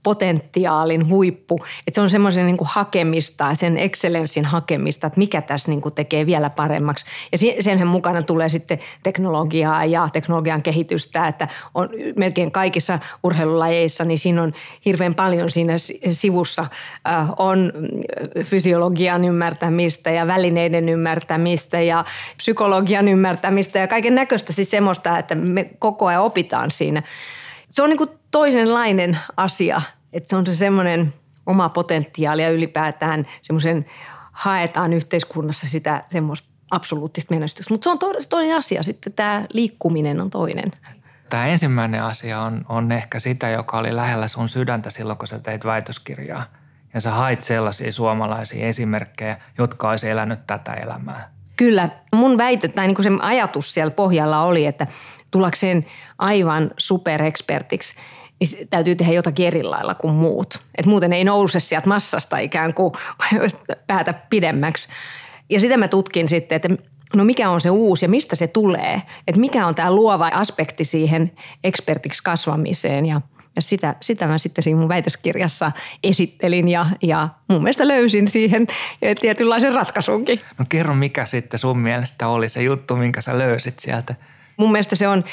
potentiaalin 0.04 1.10
huippu. 1.10 1.60
Että 1.88 1.96
se 1.96 2.02
on 2.02 2.10
semmoisen 2.10 2.46
niin 2.46 2.58
hakemista, 2.62 3.56
sen 3.56 3.78
excellenssin 3.78 4.46
hakemista, 4.46 5.08
että 5.08 5.20
mikä 5.20 5.42
tässä 5.42 5.72
niin 5.72 5.82
kuin 5.82 5.96
tekee 5.96 6.26
vielä 6.26 6.50
paremmaksi. 6.50 7.06
Ja 7.32 7.38
senhän 7.64 7.88
mukana 7.88 8.22
tulee 8.22 8.50
sitten 8.50 8.80
teknologiaa 9.04 9.86
ja 9.86 10.10
teknologian 10.14 10.62
kehitystä, 10.62 11.28
että 11.28 11.48
on 11.74 11.90
melkein 12.16 12.52
kaikissa 12.52 13.00
urheilulajeissa, 13.24 14.06
niin 14.06 14.18
siinä 14.18 14.44
on 14.44 14.54
hirveän 14.86 15.16
paljon 15.16 15.52
siinä 15.52 15.74
sivussa 16.12 16.66
äh, 17.08 17.30
on 17.38 17.74
fysiologian 18.44 19.24
ymmärtämistä 19.24 20.10
ja 20.10 20.28
välineiden 20.28 20.90
ymmärtämistä 20.90 21.82
ja 21.82 22.06
psykologian 22.38 23.08
ymmärtämistä 23.08 23.80
ja 23.80 23.88
kaiken 23.88 24.16
näköistä 24.16 24.54
siis 24.54 24.72
semmoista, 24.72 25.18
että 25.18 25.36
me 25.36 25.70
koko 25.80 26.06
ajan 26.06 26.24
opitaan 26.24 26.72
siinä. 26.72 27.04
Se 27.72 27.84
on 27.84 27.90
niin 27.90 27.98
kuin 27.98 28.10
toisenlainen 28.32 29.18
asia, 29.38 29.82
että 30.14 30.30
se 30.30 30.36
on 30.36 30.46
se 30.46 30.56
semmoinen 30.56 31.14
oma 31.46 31.70
potentiaali 31.70 32.44
ja 32.44 32.50
ylipäätään 32.50 33.28
semmoisen 33.42 33.86
haetaan 34.32 34.94
yhteiskunnassa 34.94 35.68
sitä 35.68 36.04
semmoista 36.12 36.50
absoluuttista 36.72 37.34
menestystä. 37.34 37.74
Mutta 37.74 37.84
se 37.84 37.90
on 37.90 38.00
toinen 38.30 38.58
asia 38.58 38.84
sitten, 38.84 39.14
tämä 39.14 39.46
liikkuminen 39.54 40.22
on 40.22 40.30
toinen. 40.30 40.72
Tämä 41.30 41.48
ensimmäinen 41.48 42.04
asia 42.04 42.42
on, 42.42 42.66
on 42.70 42.92
ehkä 42.92 43.20
sitä, 43.20 43.50
joka 43.50 43.78
oli 43.78 43.96
lähellä 43.96 44.28
sun 44.28 44.50
sydäntä 44.50 44.90
silloin, 44.90 45.18
kun 45.18 45.28
sä 45.28 45.40
teit 45.40 45.66
väitöskirjaa– 45.66 46.46
ja 46.94 47.02
sä 47.02 47.12
hait 47.12 47.42
sellaisia 47.42 47.92
suomalaisia 47.92 48.68
esimerkkejä, 48.68 49.38
jotka 49.58 49.90
olisi 49.90 50.10
elänyt 50.10 50.40
tätä 50.48 50.74
elämää. 50.74 51.30
Kyllä. 51.56 51.90
Mun 52.14 52.38
väitö 52.38 52.68
tai 52.68 52.88
niin 52.88 52.96
kuin 52.96 53.04
se 53.04 53.10
ajatus 53.22 53.74
siellä 53.74 53.92
pohjalla 53.92 54.44
oli, 54.44 54.66
että 54.66 54.88
tullakseen 55.32 55.86
aivan 56.18 56.72
superekspertiksi, 56.78 57.96
niin 58.40 58.68
täytyy 58.70 58.96
tehdä 58.96 59.14
jotakin 59.14 59.48
eri 59.48 59.64
lailla 59.64 59.96
kuin 59.96 60.14
muut. 60.14 60.60
Et 60.78 60.86
muuten 60.86 61.14
ei 61.14 61.24
nouse 61.24 61.60
sieltä 61.60 61.88
massasta 61.88 62.38
ikään 62.38 62.74
kuin 62.74 62.94
päätä 63.88 64.14
pidemmäksi. 64.14 64.90
Ja 65.50 65.60
sitä 65.60 65.78
mä 65.78 65.88
tutkin 65.88 66.30
sitten, 66.30 66.56
että 66.56 66.70
no 67.16 67.24
mikä 67.24 67.50
on 67.50 67.62
se 67.62 67.70
uusi 67.70 68.06
ja 68.06 68.10
mistä 68.10 68.36
se 68.36 68.48
tulee. 68.48 69.02
Että 69.28 69.42
mikä 69.42 69.68
on 69.68 69.76
tämä 69.76 69.96
luova 69.96 70.32
aspekti 70.34 70.84
siihen 70.84 71.32
ekspertiksi 71.64 72.24
kasvamiseen 72.24 73.06
ja– 73.06 73.22
ja 73.56 73.62
sitä, 73.64 73.96
sitä 74.02 74.28
mä 74.28 74.38
sitten 74.38 74.64
siinä 74.64 74.80
mun 74.80 74.90
väitöskirjassa 74.90 75.72
esittelin 76.04 76.68
ja, 76.68 76.86
ja 77.02 77.30
mun 77.48 77.64
mielestä 77.64 77.88
löysin 77.88 78.28
siihen 78.28 78.68
tietynlaisen 79.22 79.74
ratkaisunkin. 79.74 80.40
No 80.58 80.66
kerro, 80.70 80.96
mikä 80.96 81.26
sitten 81.26 81.60
sun 81.60 81.80
mielestä 81.80 82.28
oli 82.28 82.50
se 82.50 82.64
juttu, 82.64 82.96
minkä 82.96 83.22
sä 83.22 83.38
löysit 83.38 83.80
sieltä? 83.80 84.16
Mun 84.60 84.72
mielestä 84.72 84.96
se 84.96 85.08
on 85.08 85.24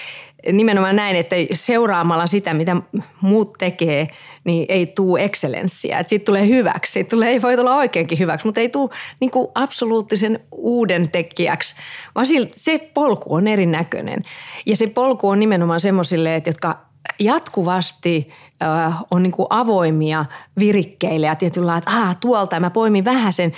nimenomaan 0.53 0.97
näin, 0.97 1.17
että 1.17 1.37
seuraamalla 1.53 2.27
sitä, 2.27 2.55
mitä 2.55 2.77
muut 3.21 3.53
tekee, 3.59 4.09
niin 4.45 4.67
ei 4.69 4.87
tule 4.87 5.25
excellenssiä. 5.25 5.99
Että 5.99 6.09
siitä 6.09 6.25
tulee 6.25 6.49
hyväksi. 6.49 6.93
Siitä 6.93 7.11
tulee, 7.11 7.31
ei 7.31 7.43
voi 7.43 7.57
tulla 7.57 7.77
oikeinkin 7.77 8.19
hyväksi, 8.19 8.47
mutta 8.47 8.61
ei 8.61 8.69
tule 8.69 8.91
niin 9.21 9.31
absoluuttisen 9.55 10.41
uuden 10.53 11.09
tekijäksi, 11.09 11.77
vaan 12.15 12.27
se 12.53 12.91
polku 12.95 13.35
on 13.35 13.47
erinäköinen. 13.47 14.23
Ja 14.67 14.77
se 14.77 14.87
polku 14.87 15.29
on 15.29 15.41
nimenomaan 15.41 15.81
semmoisille, 15.81 16.43
jotka 16.47 16.86
jatkuvasti 17.21 18.31
äh, 18.63 18.95
on 19.11 19.23
niin 19.23 19.33
kuin 19.33 19.47
avoimia 19.51 20.25
virikkeille 20.59 21.27
ja 21.27 21.35
tietyllä 21.35 21.77
että 21.77 21.91
ah, 21.91 22.17
tuolta 22.21 22.61
mä 22.61 22.71
poimin 22.71 23.05
vähän 23.05 23.33
sen, 23.33 23.53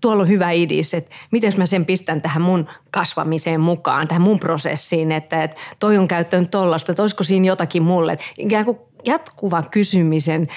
tuolla 0.00 0.22
on 0.22 0.28
hyvä 0.28 0.50
idis, 0.50 0.94
että 0.94 1.14
miten 1.30 1.52
mä 1.56 1.66
sen 1.66 1.86
pistän 1.86 2.22
tähän 2.22 2.42
mun 2.42 2.68
kasvamiseen 2.90 3.60
mukaan, 3.60 4.08
tähän 4.08 4.22
mun 4.22 4.38
prosessiin, 4.38 5.12
että, 5.12 5.42
että 5.42 5.56
toi 5.78 5.98
on 5.98 6.08
käyttänyt 6.08 6.50
tollasta, 6.50 6.92
että 6.92 7.02
olisiko 7.02 7.24
siinä 7.24 7.46
jotakin 7.46 7.82
mulle. 7.82 8.12
Että 8.12 8.24
ikään 8.38 8.64
kuin 8.64 8.78
jatkuva 9.06 9.62
kysymisen 9.62 10.48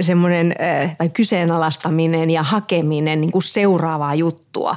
semmoinen, 0.00 0.54
tai 0.98 1.08
kyseenalaistaminen 1.08 2.30
ja 2.30 2.42
hakeminen 2.42 3.20
niin 3.20 3.32
kuin 3.32 3.42
seuraavaa 3.42 4.14
juttua. 4.14 4.76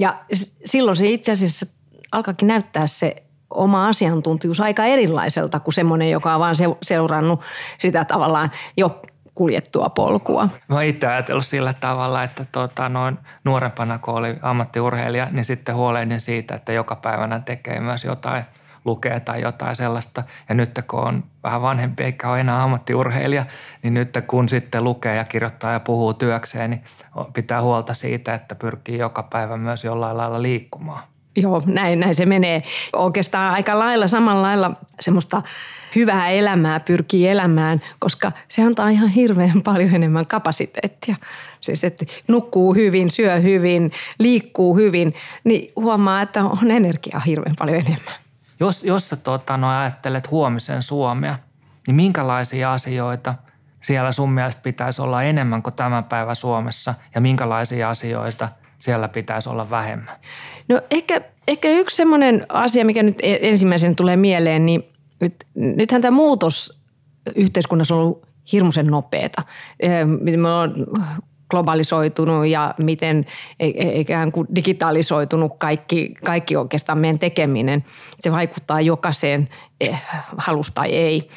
Ja 0.00 0.24
silloin 0.64 0.96
se 0.96 1.08
itse 1.08 1.32
asiassa 1.32 1.66
alkaakin 2.12 2.48
näyttää 2.48 2.86
se 2.86 3.23
oma 3.54 3.88
asiantuntijuus 3.88 4.60
aika 4.60 4.84
erilaiselta 4.84 5.60
kuin 5.60 5.74
semmoinen, 5.74 6.10
joka 6.10 6.34
on 6.34 6.40
vaan 6.40 6.54
seurannut 6.82 7.40
sitä 7.78 8.04
tavallaan 8.04 8.50
jo 8.76 9.02
kuljettua 9.34 9.88
polkua. 9.88 10.48
Mä 10.68 10.82
itse 10.82 11.06
ajatellut 11.06 11.46
sillä 11.46 11.74
tavalla, 11.74 12.22
että 12.22 12.44
tuota, 12.52 12.88
noin 12.88 13.18
nuorempana 13.44 13.98
kun 13.98 14.14
oli 14.14 14.36
ammattiurheilija, 14.42 15.28
niin 15.30 15.44
sitten 15.44 15.74
huolehdin 15.74 16.20
siitä, 16.20 16.54
että 16.54 16.72
joka 16.72 16.96
päivänä 16.96 17.40
tekee 17.40 17.80
myös 17.80 18.04
jotain 18.04 18.44
lukee 18.84 19.20
tai 19.20 19.40
jotain 19.40 19.76
sellaista. 19.76 20.22
Ja 20.48 20.54
nyt 20.54 20.80
kun 20.86 21.00
on 21.00 21.24
vähän 21.42 21.62
vanhempi 21.62 22.04
eikä 22.04 22.30
ole 22.30 22.40
enää 22.40 22.62
ammattiurheilija, 22.62 23.46
niin 23.82 23.94
nyt 23.94 24.18
kun 24.26 24.48
sitten 24.48 24.84
lukee 24.84 25.16
ja 25.16 25.24
kirjoittaa 25.24 25.72
ja 25.72 25.80
puhuu 25.80 26.14
työkseen, 26.14 26.70
niin 26.70 26.84
pitää 27.32 27.62
huolta 27.62 27.94
siitä, 27.94 28.34
että 28.34 28.54
pyrkii 28.54 28.98
joka 28.98 29.22
päivä 29.22 29.56
myös 29.56 29.84
jollain 29.84 30.16
lailla 30.16 30.42
liikkumaan. 30.42 31.02
Joo, 31.36 31.62
näin, 31.66 32.00
näin 32.00 32.14
se 32.14 32.26
menee. 32.26 32.62
Oikeastaan 32.92 33.52
aika 33.52 33.78
lailla 33.78 34.06
samalla 34.06 34.42
lailla 34.42 34.70
semmoista 35.00 35.42
hyvää 35.94 36.30
elämää 36.30 36.80
pyrkii 36.80 37.28
elämään, 37.28 37.80
koska 37.98 38.32
se 38.48 38.62
antaa 38.62 38.88
ihan 38.88 39.08
hirveän 39.08 39.62
paljon 39.64 39.94
enemmän 39.94 40.26
kapasiteettia. 40.26 41.16
Siis 41.60 41.84
että 41.84 42.04
nukkuu 42.28 42.74
hyvin, 42.74 43.10
syö 43.10 43.40
hyvin, 43.40 43.92
liikkuu 44.18 44.76
hyvin, 44.76 45.14
niin 45.44 45.72
huomaa, 45.76 46.22
että 46.22 46.44
on 46.44 46.70
energiaa 46.70 47.20
hirveän 47.20 47.56
paljon 47.58 47.76
enemmän. 47.76 48.14
Jos, 48.60 48.84
jos 48.84 49.08
sä 49.08 49.16
tota, 49.16 49.56
no, 49.56 49.68
ajattelet 49.78 50.30
huomisen 50.30 50.82
Suomea, 50.82 51.38
niin 51.86 51.94
minkälaisia 51.94 52.72
asioita 52.72 53.34
siellä 53.80 54.12
sun 54.12 54.30
mielestä 54.30 54.62
pitäisi 54.62 55.02
olla 55.02 55.22
enemmän 55.22 55.62
kuin 55.62 55.74
tämän 55.74 56.04
päivän 56.04 56.36
Suomessa 56.36 56.94
ja 57.14 57.20
minkälaisia 57.20 57.90
asioita 57.90 58.48
siellä 58.84 59.08
pitäisi 59.08 59.48
olla 59.48 59.70
vähemmän? 59.70 60.16
No 60.68 60.80
ehkä, 60.90 61.20
ehkä 61.48 61.68
yksi 61.68 61.96
semmoinen 61.96 62.46
asia, 62.48 62.84
mikä 62.84 63.02
nyt 63.02 63.18
e- 63.22 63.38
ensimmäisenä 63.42 63.94
tulee 63.94 64.16
mieleen, 64.16 64.66
niin 64.66 64.84
nyt, 65.20 65.34
nythän 65.54 66.02
tämä 66.02 66.16
muutos 66.16 66.80
yhteiskunnassa 67.36 67.94
on 67.94 68.00
ollut 68.00 68.26
hirmuisen 68.52 68.86
nopeata. 68.86 69.42
Me 70.36 70.48
on 70.48 70.86
globalisoitunut 71.50 72.46
ja 72.46 72.74
miten 72.78 73.26
e- 73.60 73.66
e- 73.66 74.00
ikään 74.00 74.32
kuin 74.32 74.48
digitalisoitunut 74.54 75.52
kaikki, 75.58 76.14
kaikki 76.24 76.56
oikeastaan 76.56 76.98
meidän 76.98 77.18
tekeminen. 77.18 77.84
Se 78.20 78.32
vaikuttaa 78.32 78.80
jokaiseen, 78.80 79.48
halusta 80.36 80.74
tai 80.74 80.90
ei. 80.90 81.28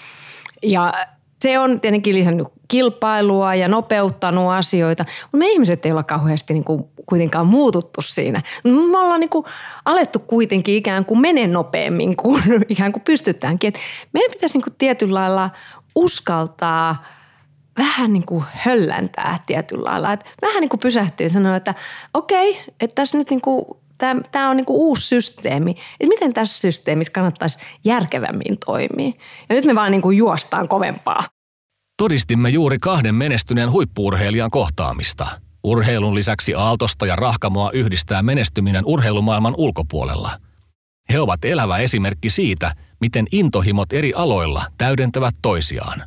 Ja 0.63 0.93
se 1.39 1.59
on 1.59 1.81
tietenkin 1.81 2.15
lisännyt 2.15 2.47
kilpailua 2.67 3.55
ja 3.55 3.67
nopeuttanut 3.67 4.51
asioita, 4.51 5.05
mutta 5.21 5.37
me 5.37 5.47
ihmiset 5.47 5.85
ei 5.85 5.91
olla 5.91 6.03
kauheasti 6.03 6.53
niin 6.53 6.63
kuin 6.63 6.83
kuitenkaan 7.05 7.47
muututtu 7.47 8.01
siinä. 8.01 8.41
Me 8.63 8.99
ollaan 8.99 9.19
niin 9.19 9.29
kuin 9.29 9.45
alettu 9.85 10.19
kuitenkin 10.19 10.75
ikään 10.75 11.05
kuin 11.05 11.19
mene 11.19 11.47
nopeammin 11.47 12.17
kuin 12.17 12.43
ikään 12.69 12.91
kuin 12.91 13.03
pystytäänkin. 13.03 13.67
Et 13.67 13.79
meidän 14.13 14.31
pitäisi 14.31 14.57
niin 14.57 14.63
kuin 14.63 14.75
tietyllä 14.77 15.19
lailla 15.19 15.49
uskaltaa 15.95 17.05
vähän 17.77 18.13
niin 18.13 18.25
kuin 18.25 18.43
hölläntää 18.51 19.39
tietyllä 19.45 19.85
lailla. 19.85 20.13
Et 20.13 20.25
vähän 20.41 20.61
niin 20.61 20.69
kuin 20.69 20.79
pysähtyy 20.79 21.25
ja 21.25 21.29
sanoo, 21.29 21.55
että 21.55 21.75
okei, 22.13 22.59
että 22.79 22.95
tässä 22.95 23.17
nyt 23.17 23.29
niin 23.29 23.41
kuin 23.41 23.65
Tämä, 23.97 24.21
tämä 24.31 24.49
on 24.49 24.57
niin 24.57 24.65
uusi 24.69 25.07
systeemi. 25.07 25.71
Että 25.71 26.07
miten 26.07 26.33
tässä 26.33 26.61
systeemissä 26.61 27.13
kannattaisi 27.13 27.59
järkevämmin 27.85 28.57
toimia. 28.65 29.11
Ja 29.49 29.55
nyt 29.55 29.65
me 29.65 29.75
vaan 29.75 29.91
niin 29.91 30.17
juostaan 30.17 30.67
kovempaa. 30.67 31.23
Todistimme 31.97 32.49
juuri 32.49 32.77
kahden 32.77 33.15
menestyneen 33.15 33.71
huippuurheilijan 33.71 34.51
kohtaamista. 34.51 35.27
Urheilun 35.63 36.15
lisäksi 36.15 36.55
Aaltosta 36.55 37.05
ja 37.05 37.15
Rahkamoa 37.15 37.71
yhdistää 37.71 38.23
menestyminen 38.23 38.85
urheilumaailman 38.85 39.53
ulkopuolella. 39.57 40.31
He 41.11 41.19
ovat 41.19 41.45
elävä 41.45 41.77
esimerkki 41.77 42.29
siitä, 42.29 42.73
miten 43.01 43.27
intohimot 43.31 43.93
eri 43.93 44.13
aloilla 44.13 44.65
täydentävät 44.77 45.35
toisiaan. 45.41 46.03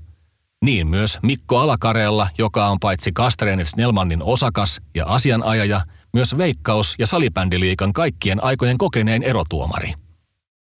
Niin 0.64 0.86
myös 0.86 1.18
Mikko 1.22 1.58
Alakareella, 1.58 2.28
joka 2.38 2.68
on 2.68 2.80
paitsi 2.80 3.12
Kastreenit 3.12 3.68
Snellmannin 3.68 4.22
osakas 4.22 4.80
ja 4.94 5.06
asianajaja, 5.06 5.80
myös 6.12 6.38
Veikkaus- 6.38 6.94
ja 6.98 7.06
Salibändiliikan 7.06 7.92
kaikkien 7.92 8.44
aikojen 8.44 8.78
kokeneen 8.78 9.22
erotuomari. 9.22 9.92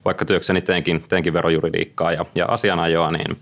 Vaikka 0.05 0.25
työkseni 0.25 0.61
teenkin, 0.61 1.05
teenkin 1.09 1.33
verojuridiikkaa 1.33 2.13
ja, 2.13 2.25
ja 2.35 2.47
asianajoa, 2.47 3.11
niin 3.11 3.37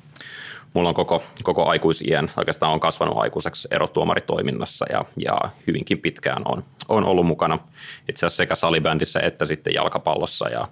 mulla 0.74 0.88
on 0.88 0.94
koko, 0.94 1.22
koko 1.42 1.68
aikuisien, 1.68 2.30
oikeastaan 2.36 2.72
on 2.72 2.80
kasvanut 2.80 3.18
aikuiseksi 3.18 3.68
erotuomaritoiminnassa 3.70 4.86
ja, 4.92 5.04
ja 5.16 5.38
hyvinkin 5.66 5.98
pitkään 5.98 6.42
on, 6.44 6.64
on 6.88 7.04
ollut 7.04 7.26
mukana 7.26 7.58
itse 8.08 8.26
asiassa 8.26 8.36
sekä 8.36 8.54
salibändissä 8.54 9.20
että 9.20 9.44
sitten 9.44 9.74
jalkapallossa 9.74 10.48
ja, 10.48 10.64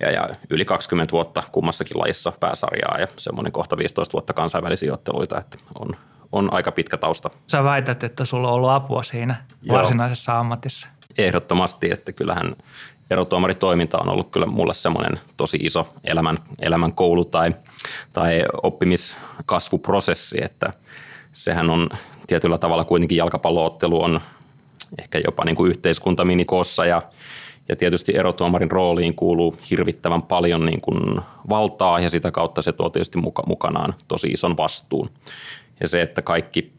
ja, 0.00 0.10
ja 0.10 0.28
yli 0.50 0.64
20 0.64 1.12
vuotta 1.12 1.42
kummassakin 1.52 1.98
lajissa 1.98 2.32
pääsarjaa 2.40 3.00
ja 3.00 3.06
semmoinen 3.16 3.52
kohta 3.52 3.76
15 3.76 4.12
vuotta 4.12 4.32
kansainvälisiä 4.32 4.92
otteluita, 4.92 5.38
että 5.38 5.58
on, 5.78 5.96
on 6.32 6.52
aika 6.52 6.72
pitkä 6.72 6.96
tausta. 6.96 7.30
Sä 7.46 7.64
väität, 7.64 8.04
että 8.04 8.24
sulla 8.24 8.48
on 8.48 8.54
ollut 8.54 8.70
apua 8.70 9.02
siinä 9.02 9.36
Joo. 9.62 9.76
varsinaisessa 9.76 10.38
ammatissa. 10.38 10.88
Ehdottomasti, 11.18 11.90
että 11.90 12.12
kyllähän 12.12 12.52
erotuomaritoiminta 13.10 13.98
on 13.98 14.08
ollut 14.08 14.30
kyllä 14.30 14.46
mulle 14.46 14.74
semmoinen 14.74 15.20
tosi 15.36 15.58
iso 15.62 15.88
elämän, 16.04 16.38
elämän 16.58 16.92
koulu 16.92 17.24
tai, 17.24 17.54
tai 18.12 18.44
oppimiskasvuprosessi, 18.62 20.38
että 20.44 20.72
sehän 21.32 21.70
on 21.70 21.88
tietyllä 22.26 22.58
tavalla 22.58 22.84
kuitenkin 22.84 23.18
jalkapalloottelu 23.18 24.02
on 24.02 24.20
ehkä 24.98 25.20
jopa 25.24 25.44
niin 25.44 25.56
kuin 25.56 25.70
yhteiskunta 25.70 26.24
minikoossa 26.24 26.86
ja, 26.86 27.02
ja 27.68 27.76
tietysti 27.76 28.16
erotuomarin 28.16 28.70
rooliin 28.70 29.14
kuuluu 29.14 29.56
hirvittävän 29.70 30.22
paljon 30.22 30.66
niin 30.66 30.80
kuin 30.80 31.20
valtaa 31.48 32.00
ja 32.00 32.10
sitä 32.10 32.30
kautta 32.30 32.62
se 32.62 32.72
tuo 32.72 32.90
tietysti 32.90 33.18
muka, 33.18 33.42
mukanaan 33.46 33.94
tosi 34.08 34.28
ison 34.28 34.56
vastuun. 34.56 35.06
Ja 35.82 35.88
se, 35.88 36.02
että 36.02 36.22
kaikki, 36.22 36.72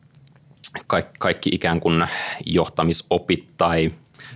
kaikki, 0.88 1.14
kaikki 1.20 1.50
ikään 1.54 1.80
kuin 1.80 2.08
johtamisopit 2.46 3.50
tai 3.58 3.92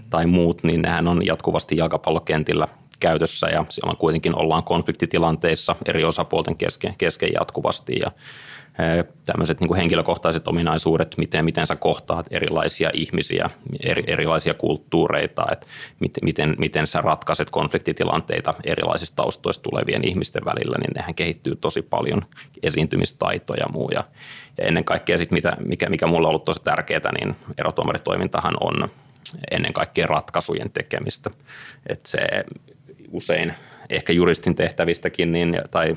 tai 0.09 0.25
muut, 0.25 0.63
niin 0.63 0.81
nehän 0.81 1.07
on 1.07 1.25
jatkuvasti 1.25 1.77
jalkapallokentillä 1.77 2.67
käytössä. 2.99 3.47
Ja 3.47 3.65
siellä 3.69 3.95
kuitenkin 3.95 4.35
ollaan 4.35 4.63
konfliktitilanteissa 4.63 5.75
eri 5.85 6.03
osapuolten 6.03 6.55
kesken, 6.55 6.95
kesken 6.97 7.29
jatkuvasti. 7.33 7.95
Ja 7.99 8.11
tämmöiset 9.25 9.59
niin 9.59 9.75
henkilökohtaiset 9.75 10.47
ominaisuudet, 10.47 11.15
miten, 11.17 11.45
miten 11.45 11.67
sä 11.67 11.75
kohtaat 11.75 12.25
erilaisia 12.31 12.89
ihmisiä, 12.93 13.49
eri, 13.83 14.03
erilaisia 14.07 14.53
kulttuureita, 14.53 15.45
että 15.51 15.67
miten, 15.99 16.23
miten, 16.23 16.55
miten 16.57 16.87
sä 16.87 17.01
ratkaiset 17.01 17.49
konfliktitilanteita 17.49 18.53
erilaisista 18.63 19.15
taustoista 19.15 19.63
tulevien 19.63 20.07
ihmisten 20.07 20.45
välillä, 20.45 20.75
niin 20.79 20.91
nehän 20.95 21.15
kehittyy 21.15 21.55
tosi 21.55 21.81
paljon, 21.81 22.21
esiintymistaitoja 22.63 23.59
ja 23.59 23.69
muu. 23.71 23.89
Ja 23.89 24.03
ennen 24.59 24.83
kaikkea 24.83 25.17
sit, 25.17 25.31
mitä, 25.31 25.57
mikä, 25.65 25.89
mikä 25.89 26.07
mulla 26.07 26.27
on 26.27 26.29
ollut 26.29 26.45
tosi 26.45 26.63
tärkeää, 26.63 27.11
niin 27.19 27.35
erotuomaritoimintahan 27.57 28.57
on 28.59 28.89
ennen 29.51 29.73
kaikkea 29.73 30.07
ratkaisujen 30.07 30.71
tekemistä. 30.71 31.29
Että 31.89 32.09
se 32.09 32.19
usein 33.11 33.53
ehkä 33.89 34.13
juristin 34.13 34.55
tehtävistäkin 34.55 35.31
niin, 35.31 35.61
tai 35.71 35.95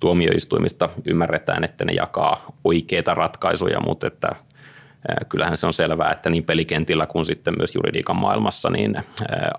tuomioistuimista 0.00 0.88
ymmärretään, 1.04 1.64
että 1.64 1.84
ne 1.84 1.92
jakaa 1.92 2.52
oikeita 2.64 3.14
ratkaisuja, 3.14 3.80
mutta 3.80 4.06
että 4.06 4.28
kyllähän 5.28 5.56
se 5.56 5.66
on 5.66 5.72
selvää, 5.72 6.12
että 6.12 6.30
niin 6.30 6.44
pelikentillä 6.44 7.06
kuin 7.06 7.24
sitten 7.24 7.54
myös 7.56 7.74
juridiikan 7.74 8.16
maailmassa 8.16 8.70
niin 8.70 8.96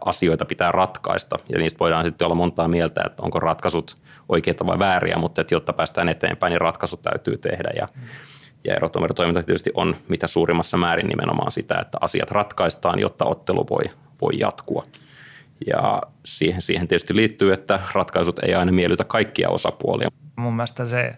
asioita 0.05 0.45
pitää 0.45 0.71
ratkaista 0.71 1.39
ja 1.49 1.59
niistä 1.59 1.79
voidaan 1.79 2.05
sitten 2.05 2.25
olla 2.25 2.35
montaa 2.35 2.67
mieltä, 2.67 3.03
että 3.05 3.23
onko 3.23 3.39
ratkaisut 3.39 3.95
oikeita 4.29 4.65
vai 4.65 4.79
vääriä, 4.79 5.17
mutta 5.17 5.41
että 5.41 5.55
jotta 5.55 5.73
päästään 5.73 6.09
eteenpäin, 6.09 6.51
niin 6.51 6.61
ratkaisut 6.61 7.01
täytyy 7.01 7.37
tehdä 7.37 7.69
ja 7.75 7.87
ja 8.63 8.75
erotuomaritoiminta 8.75 9.43
tietysti 9.43 9.71
on 9.73 9.95
mitä 10.07 10.27
suurimmassa 10.27 10.77
määrin 10.77 11.07
nimenomaan 11.07 11.51
sitä, 11.51 11.79
että 11.81 11.97
asiat 12.01 12.31
ratkaistaan, 12.31 12.99
jotta 12.99 13.25
ottelu 13.25 13.65
voi, 13.69 13.83
voi 14.21 14.39
jatkua. 14.39 14.83
Ja 15.67 16.01
siihen, 16.25 16.61
siihen 16.61 16.87
tietysti 16.87 17.15
liittyy, 17.15 17.53
että 17.53 17.79
ratkaisut 17.93 18.39
ei 18.39 18.55
aina 18.55 18.71
miellytä 18.71 19.03
kaikkia 19.03 19.49
osapuolia. 19.49 20.09
Mun 20.35 20.53
mielestä 20.53 20.85
se 20.85 21.15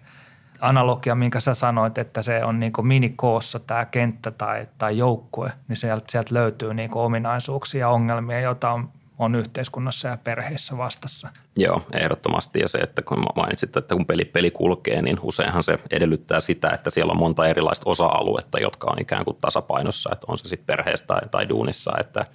analogia, 0.59 1.15
minkä 1.15 1.39
sä 1.39 1.53
sanoit, 1.53 1.97
että 1.97 2.21
se 2.21 2.43
on 2.43 2.59
niin 2.59 2.73
minikoossa 2.81 3.59
tämä 3.59 3.85
kenttä 3.85 4.31
tai, 4.31 4.67
tai 4.77 4.97
joukkue, 4.97 5.51
niin 5.67 5.77
sieltä, 5.77 6.05
sieltä 6.09 6.33
löytyy 6.33 6.73
niin 6.73 6.93
ominaisuuksia 6.93 7.79
ja 7.79 7.89
ongelmia, 7.89 8.39
joita 8.39 8.71
on 8.71 8.89
on 9.21 9.35
yhteiskunnassa 9.35 10.07
ja 10.07 10.17
perheissä 10.23 10.77
vastassa. 10.77 11.29
Joo, 11.57 11.81
ehdottomasti. 11.93 12.59
Ja 12.59 12.67
se, 12.67 12.77
että 12.77 13.01
kun 13.01 13.23
mainitsit, 13.35 13.77
että 13.77 13.95
kun 13.95 14.05
peli, 14.05 14.25
peli 14.25 14.51
kulkee, 14.51 15.01
niin 15.01 15.17
useinhan 15.21 15.63
se 15.63 15.79
edellyttää 15.91 16.39
sitä, 16.39 16.69
että 16.69 16.89
siellä 16.89 17.11
on 17.11 17.19
monta 17.19 17.47
erilaista 17.47 17.89
osa-aluetta, 17.89 18.59
jotka 18.59 18.91
on 18.91 19.01
ikään 19.01 19.25
kuin 19.25 19.37
tasapainossa, 19.41 20.09
että 20.13 20.25
on 20.27 20.37
se 20.37 20.47
sitten 20.47 20.65
perheessä 20.65 21.07
tai, 21.07 21.21
tai 21.31 21.49
duunissa, 21.49 21.91
että 21.99 22.25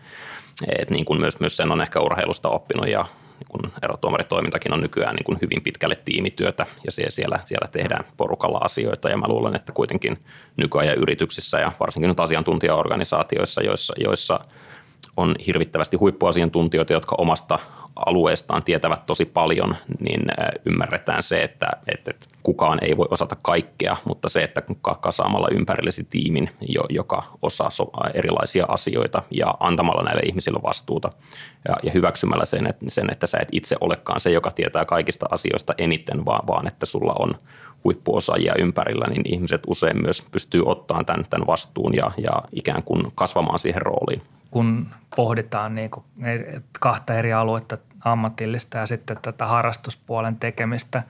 et 0.78 0.90
niin 0.90 1.04
kuin 1.04 1.20
myös, 1.20 1.40
myös 1.40 1.56
sen 1.56 1.72
on 1.72 1.80
ehkä 1.80 2.00
urheilusta 2.00 2.48
oppinut 2.48 2.88
ja 2.88 3.06
niin 3.38 3.48
kun 3.48 3.72
erotuomaritoimintakin 3.82 4.72
on 4.72 4.80
nykyään 4.80 5.14
niin 5.14 5.24
kun 5.24 5.38
hyvin 5.42 5.62
pitkälle 5.62 5.96
tiimityötä 6.04 6.66
ja 6.84 7.10
siellä, 7.10 7.40
siellä 7.44 7.68
tehdään 7.72 8.04
porukalla 8.16 8.58
asioita. 8.58 9.08
Ja 9.08 9.16
mä 9.16 9.28
luulen, 9.28 9.56
että 9.56 9.72
kuitenkin 9.72 10.18
nykyajan 10.56 10.96
yrityksissä 10.96 11.60
ja 11.60 11.72
varsinkin 11.80 12.08
nyt 12.08 12.20
asiantuntijaorganisaatioissa, 12.20 13.62
joissa, 13.62 13.94
joissa 13.98 14.40
on 15.16 15.34
hirvittävästi 15.46 15.96
huippuasiantuntijoita, 15.96 16.92
jotka 16.92 17.16
omasta 17.18 17.58
alueestaan 18.06 18.62
tietävät 18.62 19.06
tosi 19.06 19.24
paljon, 19.24 19.76
niin 20.00 20.20
ymmärretään 20.64 21.22
se, 21.22 21.42
että, 21.42 21.68
että 21.88 22.12
kukaan 22.42 22.78
ei 22.82 22.96
voi 22.96 23.06
osata 23.10 23.36
kaikkea, 23.42 23.96
mutta 24.04 24.28
se, 24.28 24.42
että 24.42 24.62
kasaamalla 25.00 25.48
ympärillesi 25.52 26.04
tiimin, 26.04 26.48
joka 26.90 27.22
osaa 27.42 27.68
erilaisia 28.14 28.64
asioita 28.68 29.22
ja 29.30 29.54
antamalla 29.60 30.02
näille 30.02 30.22
ihmisille 30.24 30.60
vastuuta 30.62 31.10
ja, 31.68 31.76
ja 31.82 31.92
hyväksymällä 31.92 32.44
sen 32.44 32.66
että, 32.66 32.84
sen, 32.88 33.12
että 33.12 33.26
sä 33.26 33.38
et 33.42 33.48
itse 33.52 33.76
olekaan 33.80 34.20
se, 34.20 34.30
joka 34.30 34.50
tietää 34.50 34.84
kaikista 34.84 35.26
asioista 35.30 35.74
eniten, 35.78 36.24
vaan, 36.24 36.46
vaan 36.46 36.68
että 36.68 36.86
sulla 36.86 37.14
on 37.18 37.34
huippuosaajia 37.84 38.54
ympärillä, 38.58 39.06
niin 39.06 39.34
ihmiset 39.34 39.62
usein 39.66 40.02
myös 40.02 40.22
pystyy 40.32 40.62
ottamaan 40.66 41.06
tämän, 41.06 41.26
tämän 41.30 41.46
vastuun 41.46 41.94
ja, 41.94 42.10
ja 42.18 42.42
ikään 42.52 42.82
kuin 42.82 43.12
kasvamaan 43.14 43.58
siihen 43.58 43.82
rooliin 43.82 44.22
kun 44.56 44.88
pohditaan 45.16 45.74
niin 45.74 45.90
kuin 45.90 46.04
kahta 46.80 47.14
eri 47.14 47.32
aluetta, 47.32 47.78
ammatillista 48.04 48.78
ja 48.78 48.86
sitten 48.86 49.16
tätä 49.22 49.46
harrastuspuolen 49.46 50.36
tekemistä, 50.36 51.02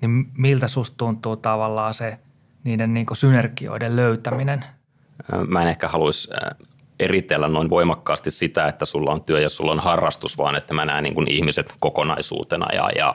niin 0.00 0.26
miltä 0.38 0.68
susta 0.68 0.96
tuntuu 0.96 1.36
tavallaan 1.36 1.94
se 1.94 2.18
niiden 2.64 2.94
niin 2.94 3.06
kuin 3.06 3.16
synergioiden 3.16 3.96
löytäminen? 3.96 4.64
Mä 5.46 5.62
en 5.62 5.68
ehkä 5.68 5.88
haluaisi 5.88 6.30
eritellä 7.00 7.48
noin 7.48 7.70
voimakkaasti 7.70 8.30
sitä, 8.30 8.68
että 8.68 8.84
sulla 8.84 9.12
on 9.12 9.24
työ 9.24 9.40
ja 9.40 9.48
sulla 9.48 9.72
on 9.72 9.80
harrastus, 9.80 10.38
vaan 10.38 10.56
että 10.56 10.74
mä 10.74 10.84
näen 10.84 11.02
niin 11.02 11.14
kuin 11.14 11.30
ihmiset 11.30 11.74
kokonaisuutena 11.78 12.66
ja, 12.72 12.90
ja 12.96 13.14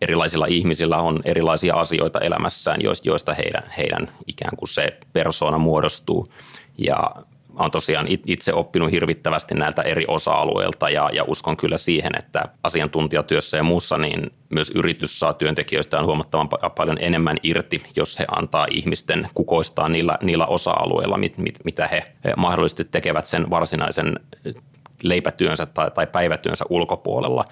erilaisilla 0.00 0.46
ihmisillä 0.46 0.96
on 0.96 1.20
erilaisia 1.24 1.74
asioita 1.74 2.20
elämässään, 2.20 2.80
joista 3.04 3.34
heidän, 3.34 3.62
heidän 3.76 4.08
ikään 4.26 4.56
kuin 4.56 4.68
se 4.68 4.98
persoona 5.12 5.58
muodostuu. 5.58 6.26
Ja 6.78 6.98
olen 7.56 7.70
tosiaan 7.70 8.06
itse 8.26 8.52
oppinut 8.52 8.90
hirvittävästi 8.90 9.54
näiltä 9.54 9.82
eri 9.82 10.04
osa-alueilta 10.08 10.90
ja, 10.90 11.10
ja 11.12 11.24
uskon 11.26 11.56
kyllä 11.56 11.78
siihen, 11.78 12.12
että 12.18 12.44
asiantuntijatyössä 12.62 13.56
ja 13.56 13.62
muussa 13.62 13.98
niin 13.98 14.30
myös 14.50 14.70
yritys 14.70 15.20
saa 15.20 15.32
työntekijöistään 15.32 16.06
huomattavan 16.06 16.48
paljon 16.76 16.98
enemmän 17.00 17.36
irti, 17.42 17.82
jos 17.96 18.18
he 18.18 18.24
antaa 18.36 18.66
ihmisten 18.70 19.28
kukoistaa 19.34 19.88
niillä, 19.88 20.18
niillä 20.22 20.46
osa-alueilla, 20.46 21.18
mit, 21.18 21.38
mit, 21.38 21.58
mitä 21.64 21.86
he 21.86 22.04
mahdollisesti 22.36 22.84
tekevät 22.84 23.26
sen 23.26 23.50
varsinaisen 23.50 24.20
leipätyönsä 25.02 25.66
tai, 25.66 25.90
tai 25.90 26.06
päivätyönsä 26.06 26.64
ulkopuolella 26.68 27.44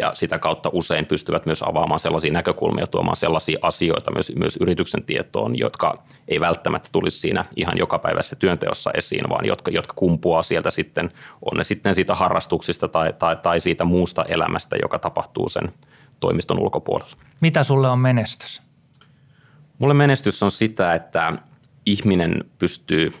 ja 0.00 0.14
sitä 0.14 0.38
kautta 0.38 0.70
usein 0.72 1.06
pystyvät 1.06 1.46
myös 1.46 1.62
avaamaan 1.62 2.00
sellaisia 2.00 2.32
näkökulmia, 2.32 2.86
tuomaan 2.86 3.16
sellaisia 3.16 3.58
asioita 3.62 4.10
myös, 4.10 4.32
myös 4.36 4.56
yrityksen 4.60 5.04
tietoon, 5.04 5.58
jotka 5.58 5.94
ei 6.28 6.40
välttämättä 6.40 6.88
tulisi 6.92 7.18
siinä 7.18 7.44
ihan 7.56 7.78
jokapäiväisessä 7.78 8.36
työnteossa 8.36 8.90
esiin, 8.94 9.28
vaan 9.28 9.46
jotka, 9.46 9.70
jotka 9.70 9.92
kumpuaa 9.96 10.42
sieltä 10.42 10.70
sitten, 10.70 11.08
on 11.50 11.56
ne 11.56 11.64
sitten 11.64 11.94
siitä 11.94 12.14
harrastuksista 12.14 12.88
tai, 12.88 13.12
tai, 13.18 13.36
tai 13.36 13.60
siitä 13.60 13.84
muusta 13.84 14.24
elämästä, 14.24 14.76
joka 14.82 14.98
tapahtuu 14.98 15.48
sen 15.48 15.72
toimiston 16.20 16.58
ulkopuolella. 16.58 17.16
Mitä 17.40 17.62
sulle 17.62 17.88
on 17.88 17.98
menestys? 17.98 18.62
Mulle 19.78 19.94
menestys 19.94 20.42
on 20.42 20.50
sitä, 20.50 20.94
että 20.94 21.32
ihminen 21.86 22.44
pystyy 22.58 23.12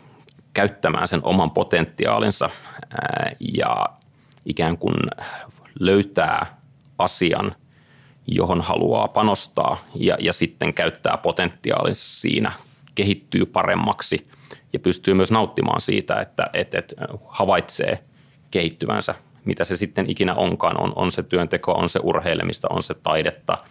käyttämään 0.54 1.08
sen 1.08 1.20
oman 1.22 1.50
potentiaalinsa 1.50 2.50
ja 3.56 3.86
ikään 4.44 4.78
kuin 4.78 4.94
löytää 5.80 6.58
asian, 6.98 7.54
johon 8.26 8.60
haluaa 8.60 9.08
panostaa 9.08 9.84
ja, 9.94 10.16
ja 10.20 10.32
sitten 10.32 10.74
käyttää 10.74 11.16
potentiaalinsa 11.16 12.20
siinä, 12.20 12.52
kehittyy 12.94 13.46
paremmaksi 13.46 14.22
ja 14.72 14.78
pystyy 14.78 15.14
myös 15.14 15.30
nauttimaan 15.30 15.80
siitä, 15.80 16.20
että, 16.20 16.50
että, 16.52 16.78
että 16.78 16.94
havaitsee 17.28 17.98
kehittyvänsä, 18.50 19.14
mitä 19.44 19.64
se 19.64 19.76
sitten 19.76 20.10
ikinä 20.10 20.34
onkaan, 20.34 20.80
on, 20.80 20.92
on 20.96 21.10
se 21.10 21.22
työnteko, 21.22 21.72
on 21.72 21.88
se 21.88 22.00
urheilemista, 22.02 22.68
on 22.70 22.82
se 22.82 22.94
taidetta– 22.94 23.58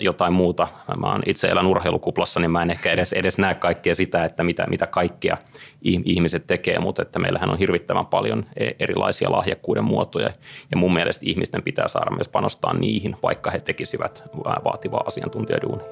jotain 0.00 0.32
muuta. 0.32 0.68
Mä 1.00 1.12
oon 1.12 1.22
itse 1.26 1.48
elän 1.48 1.66
urheilukuplassa, 1.66 2.40
niin 2.40 2.50
mä 2.50 2.62
en 2.62 2.70
ehkä 2.70 2.92
edes, 2.92 3.12
edes 3.12 3.38
näe 3.38 3.54
kaikkea 3.54 3.94
sitä, 3.94 4.24
että 4.24 4.44
mitä, 4.44 4.66
mitä 4.66 4.86
kaikkea 4.86 5.36
ihmiset 5.82 6.46
tekee, 6.46 6.78
mutta 6.78 7.02
että 7.02 7.18
meillähän 7.18 7.50
on 7.50 7.58
hirvittävän 7.58 8.06
paljon 8.06 8.44
e, 8.56 8.70
erilaisia 8.78 9.32
lahjakkuuden 9.32 9.84
muotoja 9.84 10.30
ja 10.70 10.76
mun 10.76 10.94
mielestä 10.94 11.26
ihmisten 11.28 11.62
pitää 11.62 11.88
saada 11.88 12.10
myös 12.10 12.28
panostaa 12.28 12.74
niihin, 12.74 13.16
vaikka 13.22 13.50
he 13.50 13.60
tekisivät 13.60 14.22
vaativaa 14.64 15.04
asiantuntijaduunia. 15.06 15.86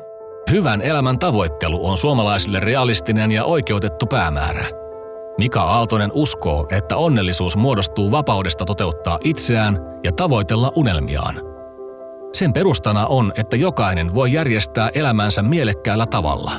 Hyvän 0.50 0.82
elämän 0.82 1.18
tavoittelu 1.18 1.86
on 1.86 1.96
suomalaisille 1.96 2.60
realistinen 2.60 3.32
ja 3.32 3.44
oikeutettu 3.44 4.06
päämäärä. 4.06 4.64
Mika 5.38 5.62
Aaltonen 5.62 6.10
uskoo, 6.14 6.68
että 6.70 6.96
onnellisuus 6.96 7.56
muodostuu 7.56 8.10
vapaudesta 8.10 8.64
toteuttaa 8.64 9.18
itseään 9.24 9.78
ja 10.04 10.12
tavoitella 10.12 10.72
unelmiaan– 10.74 11.40
sen 12.32 12.52
perustana 12.52 13.06
on, 13.06 13.32
että 13.36 13.56
jokainen 13.56 14.14
voi 14.14 14.32
järjestää 14.32 14.90
elämänsä 14.94 15.42
mielekkäällä 15.42 16.06
tavalla. 16.06 16.52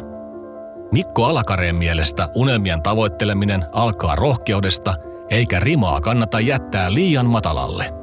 Mikko 0.91 1.25
Alakareen 1.25 1.75
mielestä 1.75 2.29
unelmien 2.35 2.81
tavoitteleminen 2.81 3.65
alkaa 3.71 4.15
rohkeudesta, 4.15 4.93
eikä 5.29 5.59
rimaa 5.59 6.01
kannata 6.01 6.39
jättää 6.39 6.93
liian 6.93 7.25
matalalle. 7.25 7.93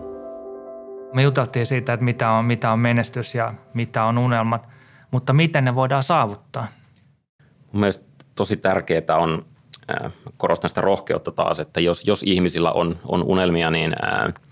Me 1.14 1.22
juteltiin 1.22 1.66
siitä, 1.66 1.92
että 1.92 2.04
mitä 2.04 2.30
on, 2.30 2.44
mitä 2.44 2.72
on 2.72 2.78
menestys 2.78 3.34
ja 3.34 3.54
mitä 3.74 4.04
on 4.04 4.18
unelmat, 4.18 4.68
mutta 5.10 5.32
miten 5.32 5.64
ne 5.64 5.74
voidaan 5.74 6.02
saavuttaa? 6.02 6.66
Mun 7.72 7.80
mielestä 7.80 8.04
tosi 8.34 8.56
tärkeää 8.56 9.16
on, 9.16 9.46
äh, 9.90 10.12
korostan 10.36 10.68
sitä 10.68 10.80
rohkeutta 10.80 11.30
taas, 11.30 11.60
että 11.60 11.80
jos, 11.80 12.06
jos 12.06 12.22
ihmisillä 12.22 12.72
on, 12.72 12.98
on 13.04 13.22
unelmia, 13.22 13.70
niin 13.70 13.92
äh,– 14.04 14.34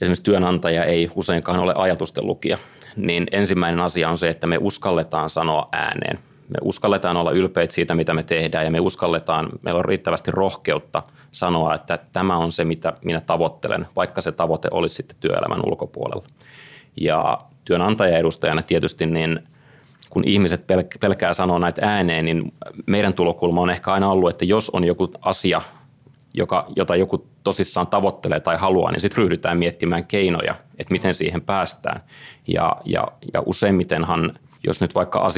esimerkiksi 0.00 0.22
työnantaja 0.22 0.84
ei 0.84 1.10
useinkaan 1.14 1.60
ole 1.60 1.74
ajatusten 1.76 2.26
lukija, 2.26 2.58
niin 2.96 3.26
ensimmäinen 3.32 3.80
asia 3.80 4.10
on 4.10 4.18
se, 4.18 4.28
että 4.28 4.46
me 4.46 4.58
uskalletaan 4.60 5.30
sanoa 5.30 5.68
ääneen. 5.72 6.18
Me 6.48 6.58
uskalletaan 6.62 7.16
olla 7.16 7.30
ylpeitä 7.30 7.74
siitä, 7.74 7.94
mitä 7.94 8.14
me 8.14 8.22
tehdään 8.22 8.64
ja 8.64 8.70
me 8.70 8.80
uskalletaan, 8.80 9.48
meillä 9.62 9.78
on 9.78 9.84
riittävästi 9.84 10.30
rohkeutta 10.30 11.02
sanoa, 11.32 11.74
että 11.74 11.98
tämä 12.12 12.36
on 12.36 12.52
se, 12.52 12.64
mitä 12.64 12.92
minä 13.04 13.20
tavoittelen, 13.20 13.86
vaikka 13.96 14.20
se 14.20 14.32
tavoite 14.32 14.68
olisi 14.70 14.94
sitten 14.94 15.16
työelämän 15.20 15.60
ulkopuolella. 15.66 16.24
Ja 17.00 17.38
työnantaja 17.64 18.18
edustajana 18.18 18.62
tietysti 18.62 19.06
niin 19.06 19.40
kun 20.10 20.24
ihmiset 20.24 20.64
pelkää 21.00 21.32
sanoa 21.32 21.58
näitä 21.58 21.86
ääneen, 21.86 22.24
niin 22.24 22.52
meidän 22.86 23.14
tulokulma 23.14 23.60
on 23.60 23.70
ehkä 23.70 23.92
aina 23.92 24.10
ollut, 24.10 24.30
että 24.30 24.44
jos 24.44 24.70
on 24.70 24.84
joku 24.84 25.08
asia, 25.20 25.60
joka, 26.34 26.66
jota 26.76 26.96
joku 26.96 27.26
tosissaan 27.44 27.86
tavoittelee 27.86 28.40
tai 28.40 28.56
haluaa, 28.56 28.90
niin 28.90 29.00
sitten 29.00 29.18
ryhdytään 29.18 29.58
miettimään 29.58 30.04
keinoja, 30.04 30.54
että 30.78 30.92
miten 30.92 31.14
siihen 31.14 31.42
päästään. 31.42 32.00
Ja, 32.46 32.76
ja, 32.84 33.08
ja 33.34 33.42
useimmitenhan, 33.46 34.32
jos 34.66 34.80
nyt 34.80 34.94
vaikka 34.94 35.28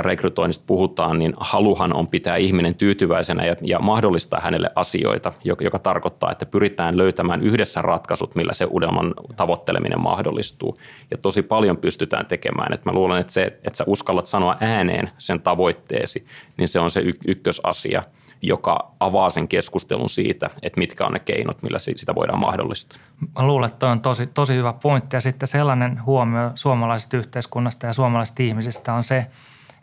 rekrytoinnista 0.00 0.64
puhutaan, 0.66 1.18
niin 1.18 1.34
haluhan 1.40 1.94
on 1.94 2.08
pitää 2.08 2.36
ihminen 2.36 2.74
tyytyväisenä 2.74 3.46
ja, 3.46 3.56
ja 3.60 3.78
mahdollistaa 3.78 4.40
hänelle 4.40 4.70
asioita, 4.74 5.32
joka, 5.44 5.64
joka 5.64 5.78
tarkoittaa, 5.78 6.32
että 6.32 6.46
pyritään 6.46 6.96
löytämään 6.96 7.42
yhdessä 7.42 7.82
ratkaisut, 7.82 8.34
millä 8.34 8.52
se 8.54 8.66
unelman 8.70 9.14
tavoitteleminen 9.36 10.00
mahdollistuu. 10.00 10.74
Ja 11.10 11.18
tosi 11.18 11.42
paljon 11.42 11.76
pystytään 11.76 12.26
tekemään. 12.26 12.72
Et 12.72 12.84
mä 12.84 12.92
luulen, 12.92 13.20
että 13.20 13.32
se, 13.32 13.42
että 13.44 13.76
sä 13.76 13.84
uskallat 13.86 14.26
sanoa 14.26 14.56
ääneen 14.60 15.10
sen 15.18 15.40
tavoitteesi, 15.40 16.24
niin 16.56 16.68
se 16.68 16.80
on 16.80 16.90
se 16.90 17.00
y- 17.00 17.18
ykkösasia– 17.26 18.02
joka 18.42 18.90
avaa 19.00 19.30
sen 19.30 19.48
keskustelun 19.48 20.08
siitä, 20.08 20.50
että 20.62 20.78
mitkä 20.78 21.06
on 21.06 21.12
ne 21.12 21.18
keinot, 21.18 21.62
millä 21.62 21.78
sitä 21.78 22.14
voidaan 22.14 22.38
mahdollistaa. 22.38 22.98
Mä 23.38 23.46
luulen, 23.46 23.70
että 23.70 23.86
on 23.86 24.00
tosi, 24.00 24.26
tosi 24.26 24.54
hyvä 24.54 24.72
pointti. 24.72 25.16
Ja 25.16 25.20
sitten 25.20 25.48
sellainen 25.48 26.04
huomio 26.06 26.50
suomalaisesta 26.54 27.16
yhteiskunnasta 27.16 27.86
ja 27.86 27.92
suomalaisista 27.92 28.42
ihmisistä 28.42 28.94
on 28.94 29.04
se, 29.04 29.26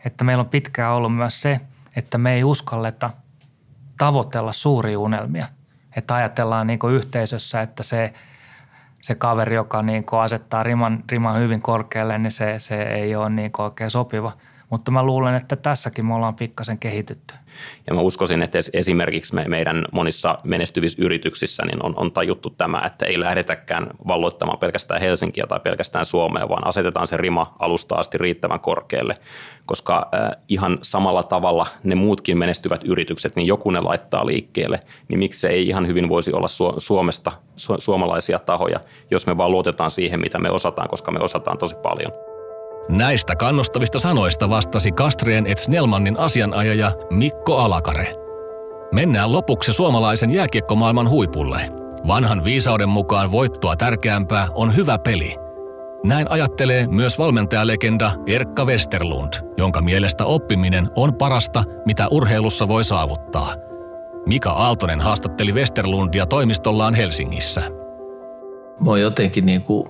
että 0.04 0.24
meillä 0.24 0.40
on 0.40 0.48
pitkään 0.48 0.94
ollut 0.94 1.16
myös 1.16 1.42
se, 1.42 1.60
että 1.96 2.18
me 2.18 2.34
ei 2.34 2.44
uskalleta 2.44 3.10
tavoitella 3.98 4.52
suuria 4.52 4.98
unelmia. 4.98 5.46
Että 5.96 6.14
ajatellaan 6.14 6.66
niin 6.66 6.78
yhteisössä, 6.92 7.60
että 7.60 7.82
se, 7.82 8.12
se 9.02 9.14
kaveri, 9.14 9.54
joka 9.54 9.82
niin 9.82 10.04
kuin 10.04 10.20
asettaa 10.20 10.62
riman, 10.62 11.04
riman 11.10 11.40
hyvin 11.40 11.62
korkealle, 11.62 12.18
niin 12.18 12.32
se, 12.32 12.58
se 12.58 12.82
ei 12.82 13.16
ole 13.16 13.30
niin 13.30 13.52
kuin 13.52 13.64
oikein 13.64 13.90
sopiva– 13.90 14.32
Mutta 14.70 14.90
mä 14.90 15.02
luulen, 15.02 15.34
että 15.34 15.56
tässäkin 15.56 16.06
me 16.06 16.14
ollaan 16.14 16.34
pikkasen 16.34 16.78
kehitytty. 16.78 17.34
Ja 17.86 17.94
mä 17.94 18.00
uskoisin, 18.00 18.42
että 18.42 18.58
esimerkiksi 18.72 19.34
me, 19.34 19.44
meidän 19.48 19.84
monissa 19.92 20.38
menestyvissä 20.44 21.02
yrityksissä 21.02 21.62
niin 21.66 21.84
on, 21.86 21.94
on 21.96 22.12
tajuttu 22.12 22.50
tämä, 22.50 22.82
että 22.86 23.06
ei 23.06 23.20
lähdetäkään 23.20 23.86
valloittamaan 24.08 24.58
pelkästään 24.58 25.00
Helsinkiä 25.00 25.46
tai 25.46 25.60
pelkästään 25.60 26.04
Suomea, 26.04 26.48
vaan 26.48 26.66
asetetaan 26.66 27.06
se 27.06 27.16
rima 27.16 27.54
alusta 27.58 27.94
asti 27.94 28.18
riittävän 28.18 28.60
korkealle, 28.60 29.16
koska 29.66 30.08
äh, 30.14 30.30
ihan 30.48 30.78
samalla 30.82 31.22
tavalla 31.22 31.66
ne 31.84 31.94
muutkin 31.94 32.38
menestyvät 32.38 32.84
yritykset, 32.84 33.36
niin 33.36 33.46
joku 33.46 33.70
ne 33.70 33.80
laittaa 33.80 34.26
liikkeelle, 34.26 34.80
niin 35.08 35.18
miksi 35.18 35.48
ei 35.48 35.68
ihan 35.68 35.86
hyvin 35.86 36.08
voisi 36.08 36.32
olla 36.32 36.48
Suomesta 36.78 37.32
su- 37.56 37.80
suomalaisia 37.80 38.38
tahoja, 38.38 38.80
jos 39.10 39.26
me 39.26 39.36
vaan 39.36 39.50
luotetaan 39.50 39.90
siihen, 39.90 40.20
mitä 40.20 40.38
me 40.38 40.50
osataan, 40.50 40.88
koska 40.88 41.10
me 41.10 41.20
osataan 41.20 41.58
tosi 41.58 41.74
paljon. 41.74 42.29
Näistä 42.90 43.36
kannustavista 43.36 43.98
sanoista 43.98 44.50
vastasi 44.50 44.92
Kastrien 44.92 45.46
et 45.46 45.58
Snellmannin 45.58 46.18
asianajaja 46.18 46.92
Mikko 47.10 47.56
Alakare. 47.56 48.14
Mennään 48.92 49.32
lopuksi 49.32 49.72
suomalaisen 49.72 50.30
jääkiekkomaailman 50.30 51.08
huipulle. 51.08 51.60
Vanhan 52.06 52.44
viisauden 52.44 52.88
mukaan 52.88 53.30
voittoa 53.30 53.76
tärkeämpää 53.76 54.48
on 54.54 54.76
hyvä 54.76 54.98
peli. 54.98 55.36
Näin 56.04 56.30
ajattelee 56.30 56.86
myös 56.86 57.18
valmentajalegenda 57.18 58.12
Erkka 58.26 58.64
Westerlund, 58.64 59.32
jonka 59.56 59.82
mielestä 59.82 60.24
oppiminen 60.24 60.88
on 60.96 61.14
parasta, 61.14 61.64
mitä 61.86 62.08
urheilussa 62.10 62.68
voi 62.68 62.84
saavuttaa. 62.84 63.54
Mika 64.26 64.50
Aaltonen 64.50 65.00
haastatteli 65.00 65.52
Westerlundia 65.52 66.26
toimistollaan 66.26 66.94
Helsingissä. 66.94 67.60
Mä 68.84 68.90
oon 68.90 69.00
jotenkin 69.00 69.46
niin 69.46 69.62
kuin 69.62 69.88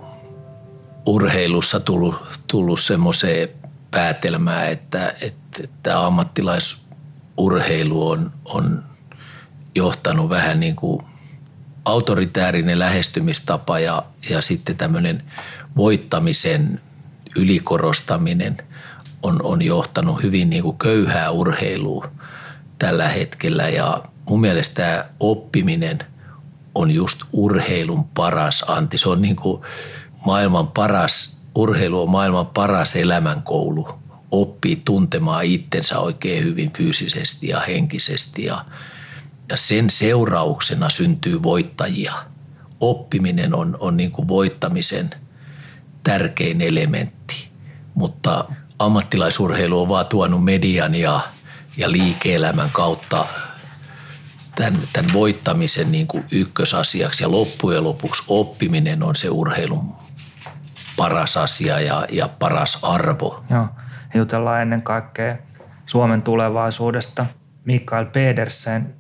urheilussa 1.07 1.81
tullut, 1.81 2.17
tullut 2.47 2.81
semmoiseen 2.81 3.49
päätelmään, 3.91 4.71
että, 4.71 5.15
että, 5.21 5.63
että 5.65 6.07
ammattilaisurheilu 6.07 8.09
on, 8.09 8.33
on 8.45 8.85
johtanut 9.75 10.29
vähän 10.29 10.61
niin 10.61 10.77
kuin 10.77 11.03
autoritäärinen 11.85 12.79
lähestymistapa 12.79 13.79
ja, 13.79 14.03
ja 14.31 14.43
sitten 14.43 14.77
tämmöinen 14.77 15.23
voittamisen 15.77 16.81
ylikorostaminen 17.37 18.57
on, 19.23 19.43
on 19.43 19.63
johtanut 19.63 20.23
hyvin 20.23 20.51
niin 20.51 20.63
kuin 20.63 20.79
köyhää 20.79 21.31
urheilua 21.31 22.11
tällä 22.79 23.09
hetkellä 23.09 23.69
ja 23.69 24.03
mun 24.29 24.41
mielestä 24.41 24.75
tämä 24.75 25.05
oppiminen 25.21 25.99
on 26.75 26.91
just 26.91 27.21
urheilun 27.33 28.05
paras 28.05 28.65
anti. 28.69 28.99
Se 28.99 29.09
on 29.09 29.23
niin 29.23 29.37
kuin 29.37 29.63
maailman 30.27 30.69
paras, 30.69 31.37
urheilu 31.55 32.03
on 32.03 32.11
maailman 32.11 32.47
paras 32.47 32.97
elämänkoulu. 32.97 33.89
Oppii 34.31 34.83
tuntemaan 34.85 35.45
itsensä 35.45 35.99
oikein 35.99 36.45
hyvin 36.45 36.73
fyysisesti 36.73 37.49
ja 37.49 37.61
henkisesti 37.61 38.45
ja, 38.45 38.65
ja 39.49 39.57
sen 39.57 39.91
seurauksena 39.91 40.91
syntyy 40.91 41.43
voittajia. 41.43 42.13
Oppiminen 42.81 43.55
on, 43.55 43.77
on 43.81 43.97
niin 43.97 44.13
kuin 44.13 44.29
voittamisen 44.29 45.11
tärkein 46.03 46.61
elementti, 46.61 47.49
mutta 47.95 48.45
ammattilaisurheilu 48.79 49.83
on 49.83 49.89
vaan 49.89 50.07
tuonut 50.07 50.45
median 50.45 50.95
ja, 50.95 51.21
ja 51.77 51.93
liike-elämän 51.93 52.71
kautta 52.73 53.27
tämän, 54.55 54.81
tämän 54.93 55.13
voittamisen 55.13 55.93
niin 55.93 56.07
kuin 56.07 56.25
ykkösasiaksi 56.31 57.25
ja 57.25 57.31
loppujen 57.31 57.85
lopuksi 57.85 58.23
oppiminen 58.29 59.03
on 59.03 59.17
se 59.17 59.31
urheilun 59.31 59.95
paras 61.01 61.37
asia 61.37 61.81
ja, 61.81 62.07
ja 62.11 62.29
paras 62.39 62.85
arvo. 62.85 63.45
Joo, 63.51 63.69
jutellaan 64.15 64.63
ennen 64.63 64.83
kaikkea 64.83 65.37
Suomen 65.87 66.23
tulevaisuudesta. 66.23 67.27
Mikael 67.65 68.05
Pedersen, 68.05 68.95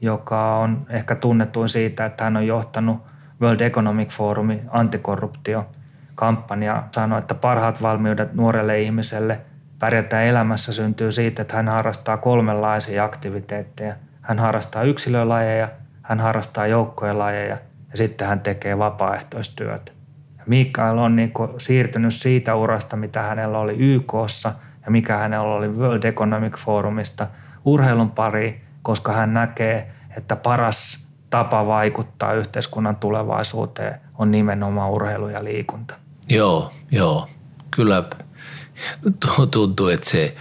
joka 0.00 0.56
on 0.56 0.86
ehkä 0.88 1.14
tunnetuin 1.14 1.68
siitä, 1.68 2.06
että 2.06 2.24
hän 2.24 2.36
on 2.36 2.46
johtanut 2.46 3.02
World 3.40 3.60
Economic 3.60 4.10
Forumin 4.10 4.62
antikorruptiokampanja, 4.70 6.82
sanoi, 6.94 7.18
että 7.18 7.34
parhaat 7.34 7.82
valmiudet 7.82 8.34
nuorelle 8.34 8.80
ihmiselle 8.80 9.40
pärjätä 9.78 10.22
elämässä 10.22 10.72
syntyy 10.72 11.12
siitä, 11.12 11.42
että 11.42 11.56
hän 11.56 11.68
harrastaa 11.68 12.16
kolmenlaisia 12.16 13.04
aktiviteetteja. 13.04 13.94
Hän 14.20 14.38
harrastaa 14.38 14.82
yksilölajeja, 14.82 15.68
hän 16.02 16.20
harrastaa 16.20 16.66
joukkojen 16.66 17.18
lajeja 17.18 17.58
ja 17.90 17.98
sitten 17.98 18.28
hän 18.28 18.40
tekee 18.40 18.78
vapaaehtoistyötä. 18.78 19.99
Mikael 20.50 20.98
on 20.98 21.16
niin 21.16 21.32
kuin 21.32 21.50
siirtynyt 21.58 22.14
siitä 22.14 22.54
urasta, 22.54 22.96
mitä 22.96 23.22
hänellä 23.22 23.58
oli 23.58 23.76
YKssa 23.78 24.52
ja 24.84 24.90
mikä 24.90 25.16
hänellä 25.16 25.54
oli 25.54 25.68
World 25.68 26.04
Economic 26.04 26.56
Forumista 26.56 27.26
urheilun 27.64 28.10
pari, 28.10 28.60
koska 28.82 29.12
hän 29.12 29.34
näkee, 29.34 29.90
että 30.16 30.36
paras 30.36 31.06
tapa 31.30 31.66
vaikuttaa 31.66 32.32
yhteiskunnan 32.32 32.96
tulevaisuuteen 32.96 34.00
on 34.18 34.30
nimenomaan 34.30 34.90
urheilu 34.90 35.28
ja 35.28 35.44
liikunta. 35.44 35.94
Joo, 36.28 36.72
joo. 36.90 37.28
Kyllä 37.70 38.04
tuntuu, 39.50 39.88
että 39.88 40.10
se, 40.10 40.34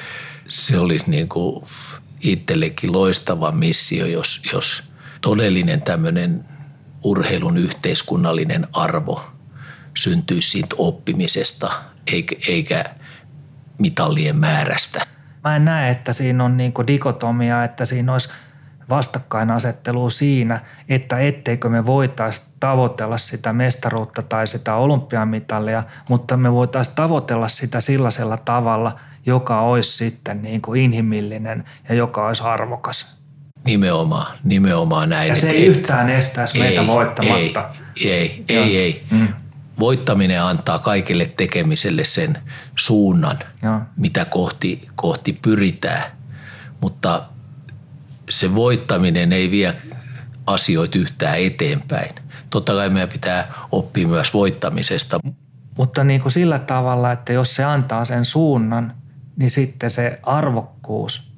se 0.48 0.80
olisi 0.80 1.12
niin 1.12 1.30
kuin 1.30 1.66
itsellekin 2.22 2.92
loistava 2.92 3.52
missio, 3.52 4.06
jos, 4.06 4.42
jos 4.54 4.84
todellinen 5.22 5.82
tämmöinen 5.82 6.46
urheilun 7.04 7.58
yhteiskunnallinen 7.58 8.68
arvo– 8.74 9.24
syntyisi 9.98 10.52
siitä 10.52 10.76
oppimisesta 10.78 11.72
eikä, 12.48 12.86
mitallien 13.78 14.36
määrästä. 14.36 15.06
Mä 15.44 15.56
en 15.56 15.66
näe, 15.66 15.92
että 15.92 16.14
siinä 16.14 16.44
on 16.44 16.58
niin 16.58 16.74
dikotomia, 16.88 17.64
että 17.64 17.86
siinä 17.86 18.14
olisi 18.14 18.30
vastakkainasettelu 18.90 20.10
siinä, 20.10 20.62
että 20.90 21.20
etteikö 21.20 21.70
me 21.70 21.86
voitaisiin 21.86 22.48
tavoitella 22.60 23.18
sitä 23.18 23.54
mestaruutta 23.54 24.22
tai 24.22 24.48
sitä 24.48 24.76
olympiamitalia, 24.76 25.84
mutta 26.10 26.38
me 26.38 26.52
voitaisiin 26.52 26.96
tavoitella 26.96 27.48
sitä 27.48 27.82
sellaisella 27.82 28.38
tavalla, 28.38 29.00
joka 29.26 29.62
olisi 29.62 29.98
sitten 29.98 30.42
niin 30.42 30.62
kuin 30.62 30.82
inhimillinen 30.82 31.64
ja 31.90 31.96
joka 31.96 32.28
olisi 32.28 32.44
arvokas. 32.44 33.20
Nimenomaan, 33.66 34.38
nimenomaan 34.44 35.10
näin. 35.10 35.30
Ja 35.30 35.36
se 35.36 35.50
ei 35.50 35.66
yhtään 35.66 36.10
estäisi 36.10 36.60
meitä 36.60 36.88
voittamatta. 36.88 37.70
Ei, 38.02 38.06
ei, 38.12 38.46
ei, 38.50 38.78
ei. 38.78 39.04
Mm 39.12 39.28
voittaminen 39.80 40.44
antaa 40.44 40.80
kaikille 40.80 41.32
tekemiselle 41.38 42.04
sen 42.04 42.38
suunnan, 42.76 43.40
ja. 43.62 43.82
mitä 43.98 44.26
kohti, 44.26 44.88
kohti 44.96 45.34
pyritään. 45.34 46.04
Mutta 46.82 47.22
se 48.30 48.56
voittaminen 48.56 49.34
ei 49.34 49.52
vie 49.52 49.76
asioita 50.46 50.98
yhtään 50.98 51.40
eteenpäin. 51.40 52.16
Totta 52.50 52.74
kai 52.74 52.90
meidän 52.90 53.10
pitää 53.10 53.54
oppia 53.72 54.08
myös 54.08 54.34
voittamisesta. 54.34 55.20
Mutta 55.78 56.04
niin 56.04 56.22
kuin 56.22 56.32
sillä 56.32 56.60
tavalla, 56.60 57.12
että 57.12 57.34
jos 57.34 57.56
se 57.56 57.64
antaa 57.64 58.06
sen 58.06 58.26
suunnan, 58.26 58.94
niin 59.38 59.52
sitten 59.52 59.90
se 59.90 60.20
arvokkuus, 60.24 61.34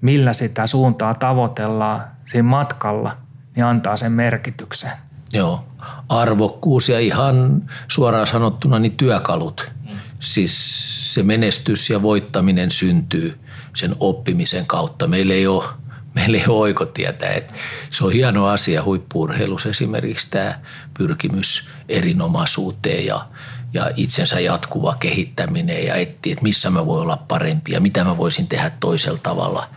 millä 0.00 0.32
sitä 0.32 0.66
suuntaa 0.66 1.14
tavoitellaan 1.14 2.04
siinä 2.26 2.48
matkalla, 2.48 3.16
niin 3.56 3.64
antaa 3.64 3.96
sen 3.96 4.12
merkityksen. 4.12 4.90
Joo, 5.32 5.64
arvokkuus 6.08 6.88
ja 6.88 7.00
ihan 7.00 7.62
suoraan 7.88 8.26
sanottuna 8.26 8.78
niin 8.78 8.96
työkalut. 8.96 9.70
Mm. 9.90 9.98
Siis 10.20 11.14
se 11.14 11.22
menestys 11.22 11.90
ja 11.90 12.02
voittaminen 12.02 12.70
syntyy 12.70 13.38
sen 13.76 13.96
oppimisen 14.00 14.66
kautta. 14.66 15.06
Meillä 15.06 15.34
ei 15.34 15.46
ole, 15.46 15.64
meillä 16.14 16.38
ei 16.38 16.44
ole 16.48 16.58
oikotietä. 16.58 17.28
Et 17.28 17.52
se 17.90 18.04
on 18.04 18.12
hieno 18.12 18.46
asia 18.46 18.82
huippuurheilussa 18.82 19.68
esimerkiksi 19.68 20.26
tämä 20.30 20.60
pyrkimys 20.98 21.68
erinomaisuuteen 21.88 23.06
ja, 23.06 23.26
ja 23.72 23.90
itsensä 23.96 24.40
jatkuva 24.40 24.96
kehittäminen 25.00 25.86
ja 25.86 25.94
etsiä, 25.94 26.32
että 26.32 26.42
missä 26.42 26.70
mä 26.70 26.86
voin 26.86 27.02
olla 27.02 27.16
parempi 27.16 27.72
ja 27.72 27.80
mitä 27.80 28.04
mä 28.04 28.16
voisin 28.16 28.48
tehdä 28.48 28.70
toisella 28.80 29.18
tavalla– 29.22 29.68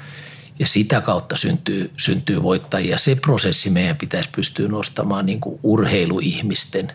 ja 0.60 0.68
sitä 0.68 1.02
kautta 1.02 1.38
syntyy, 1.38 1.92
syntyy 1.98 2.44
voittajia. 2.44 2.98
Se 2.98 3.16
prosessi 3.16 3.70
meidän 3.70 3.98
pitäisi 3.98 4.30
pystyä 4.36 4.68
nostamaan 4.68 5.26
niin 5.26 5.42
kuin 5.42 5.60
urheiluihmisten 5.64 6.92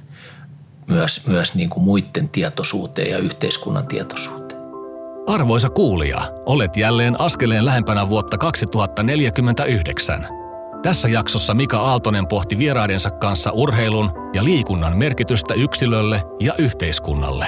myös, 0.87 1.27
myös 1.27 1.55
niin 1.55 1.71
kuin 1.71 1.85
muiden 1.85 2.29
tietoisuuteen 2.29 3.11
ja 3.11 3.19
yhteiskunnan 3.19 3.87
tietoisuuteen. 3.87 4.61
Arvoisa 5.27 5.71
kuulija, 5.71 6.21
olet 6.47 6.77
jälleen 6.77 7.21
askeleen 7.21 7.65
lähempänä 7.65 8.09
vuotta 8.09 8.39
2049. 8.39 10.27
Tässä 10.83 11.09
jaksossa 11.09 11.55
Mika 11.55 11.79
Aaltonen 11.81 12.27
pohti 12.27 12.59
vieraidensa 12.59 13.11
kanssa 13.11 13.51
urheilun 13.53 14.11
ja 14.35 14.45
liikunnan 14.45 14.99
merkitystä 14.99 15.55
yksilölle 15.55 16.23
ja 16.41 16.55
yhteiskunnalle. 16.59 17.47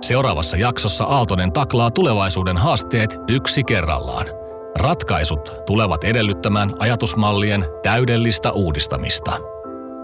Seuraavassa 0.00 0.56
jaksossa 0.56 1.04
Aaltonen 1.04 1.52
taklaa 1.52 1.90
tulevaisuuden 1.90 2.56
haasteet 2.56 3.18
yksi 3.28 3.64
kerrallaan– 3.64 4.26
Ratkaisut 4.78 5.62
tulevat 5.66 6.04
edellyttämään 6.04 6.70
ajatusmallien 6.78 7.64
täydellistä 7.82 8.52
uudistamista. 8.52 9.32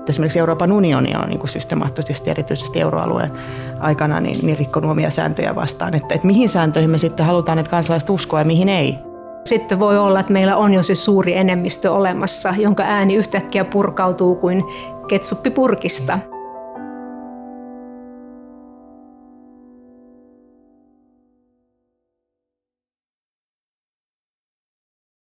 esimerkiksi 0.08 0.38
Euroopan 0.38 0.72
unioni 0.72 1.14
on 1.16 1.28
niin 1.28 1.38
kuin 1.38 1.48
systemaattisesti, 1.48 2.30
erityisesti 2.30 2.80
euroalueen 2.80 3.32
aikana, 3.80 4.20
niin, 4.20 4.46
niin 4.46 4.58
rikkonut 4.58 4.90
omia 4.90 5.10
sääntöjä 5.10 5.54
vastaan. 5.54 5.94
Että, 5.94 6.14
että 6.14 6.26
mihin 6.26 6.48
sääntöihin 6.48 6.90
me 6.90 6.98
sitten 6.98 7.26
halutaan, 7.26 7.58
että 7.58 7.70
kansalaiset 7.70 8.10
uskoa 8.10 8.38
ja 8.38 8.44
mihin 8.44 8.68
ei. 8.68 8.98
Sitten 9.44 9.80
voi 9.80 9.98
olla, 9.98 10.20
että 10.20 10.32
meillä 10.32 10.56
on 10.56 10.74
jo 10.74 10.82
se 10.82 10.94
suuri 10.94 11.36
enemmistö 11.36 11.92
olemassa, 11.92 12.54
jonka 12.58 12.82
ääni 12.82 13.14
yhtäkkiä 13.14 13.64
purkautuu 13.64 14.34
kuin 14.34 14.64
ketsuppipurkista. 15.08 16.18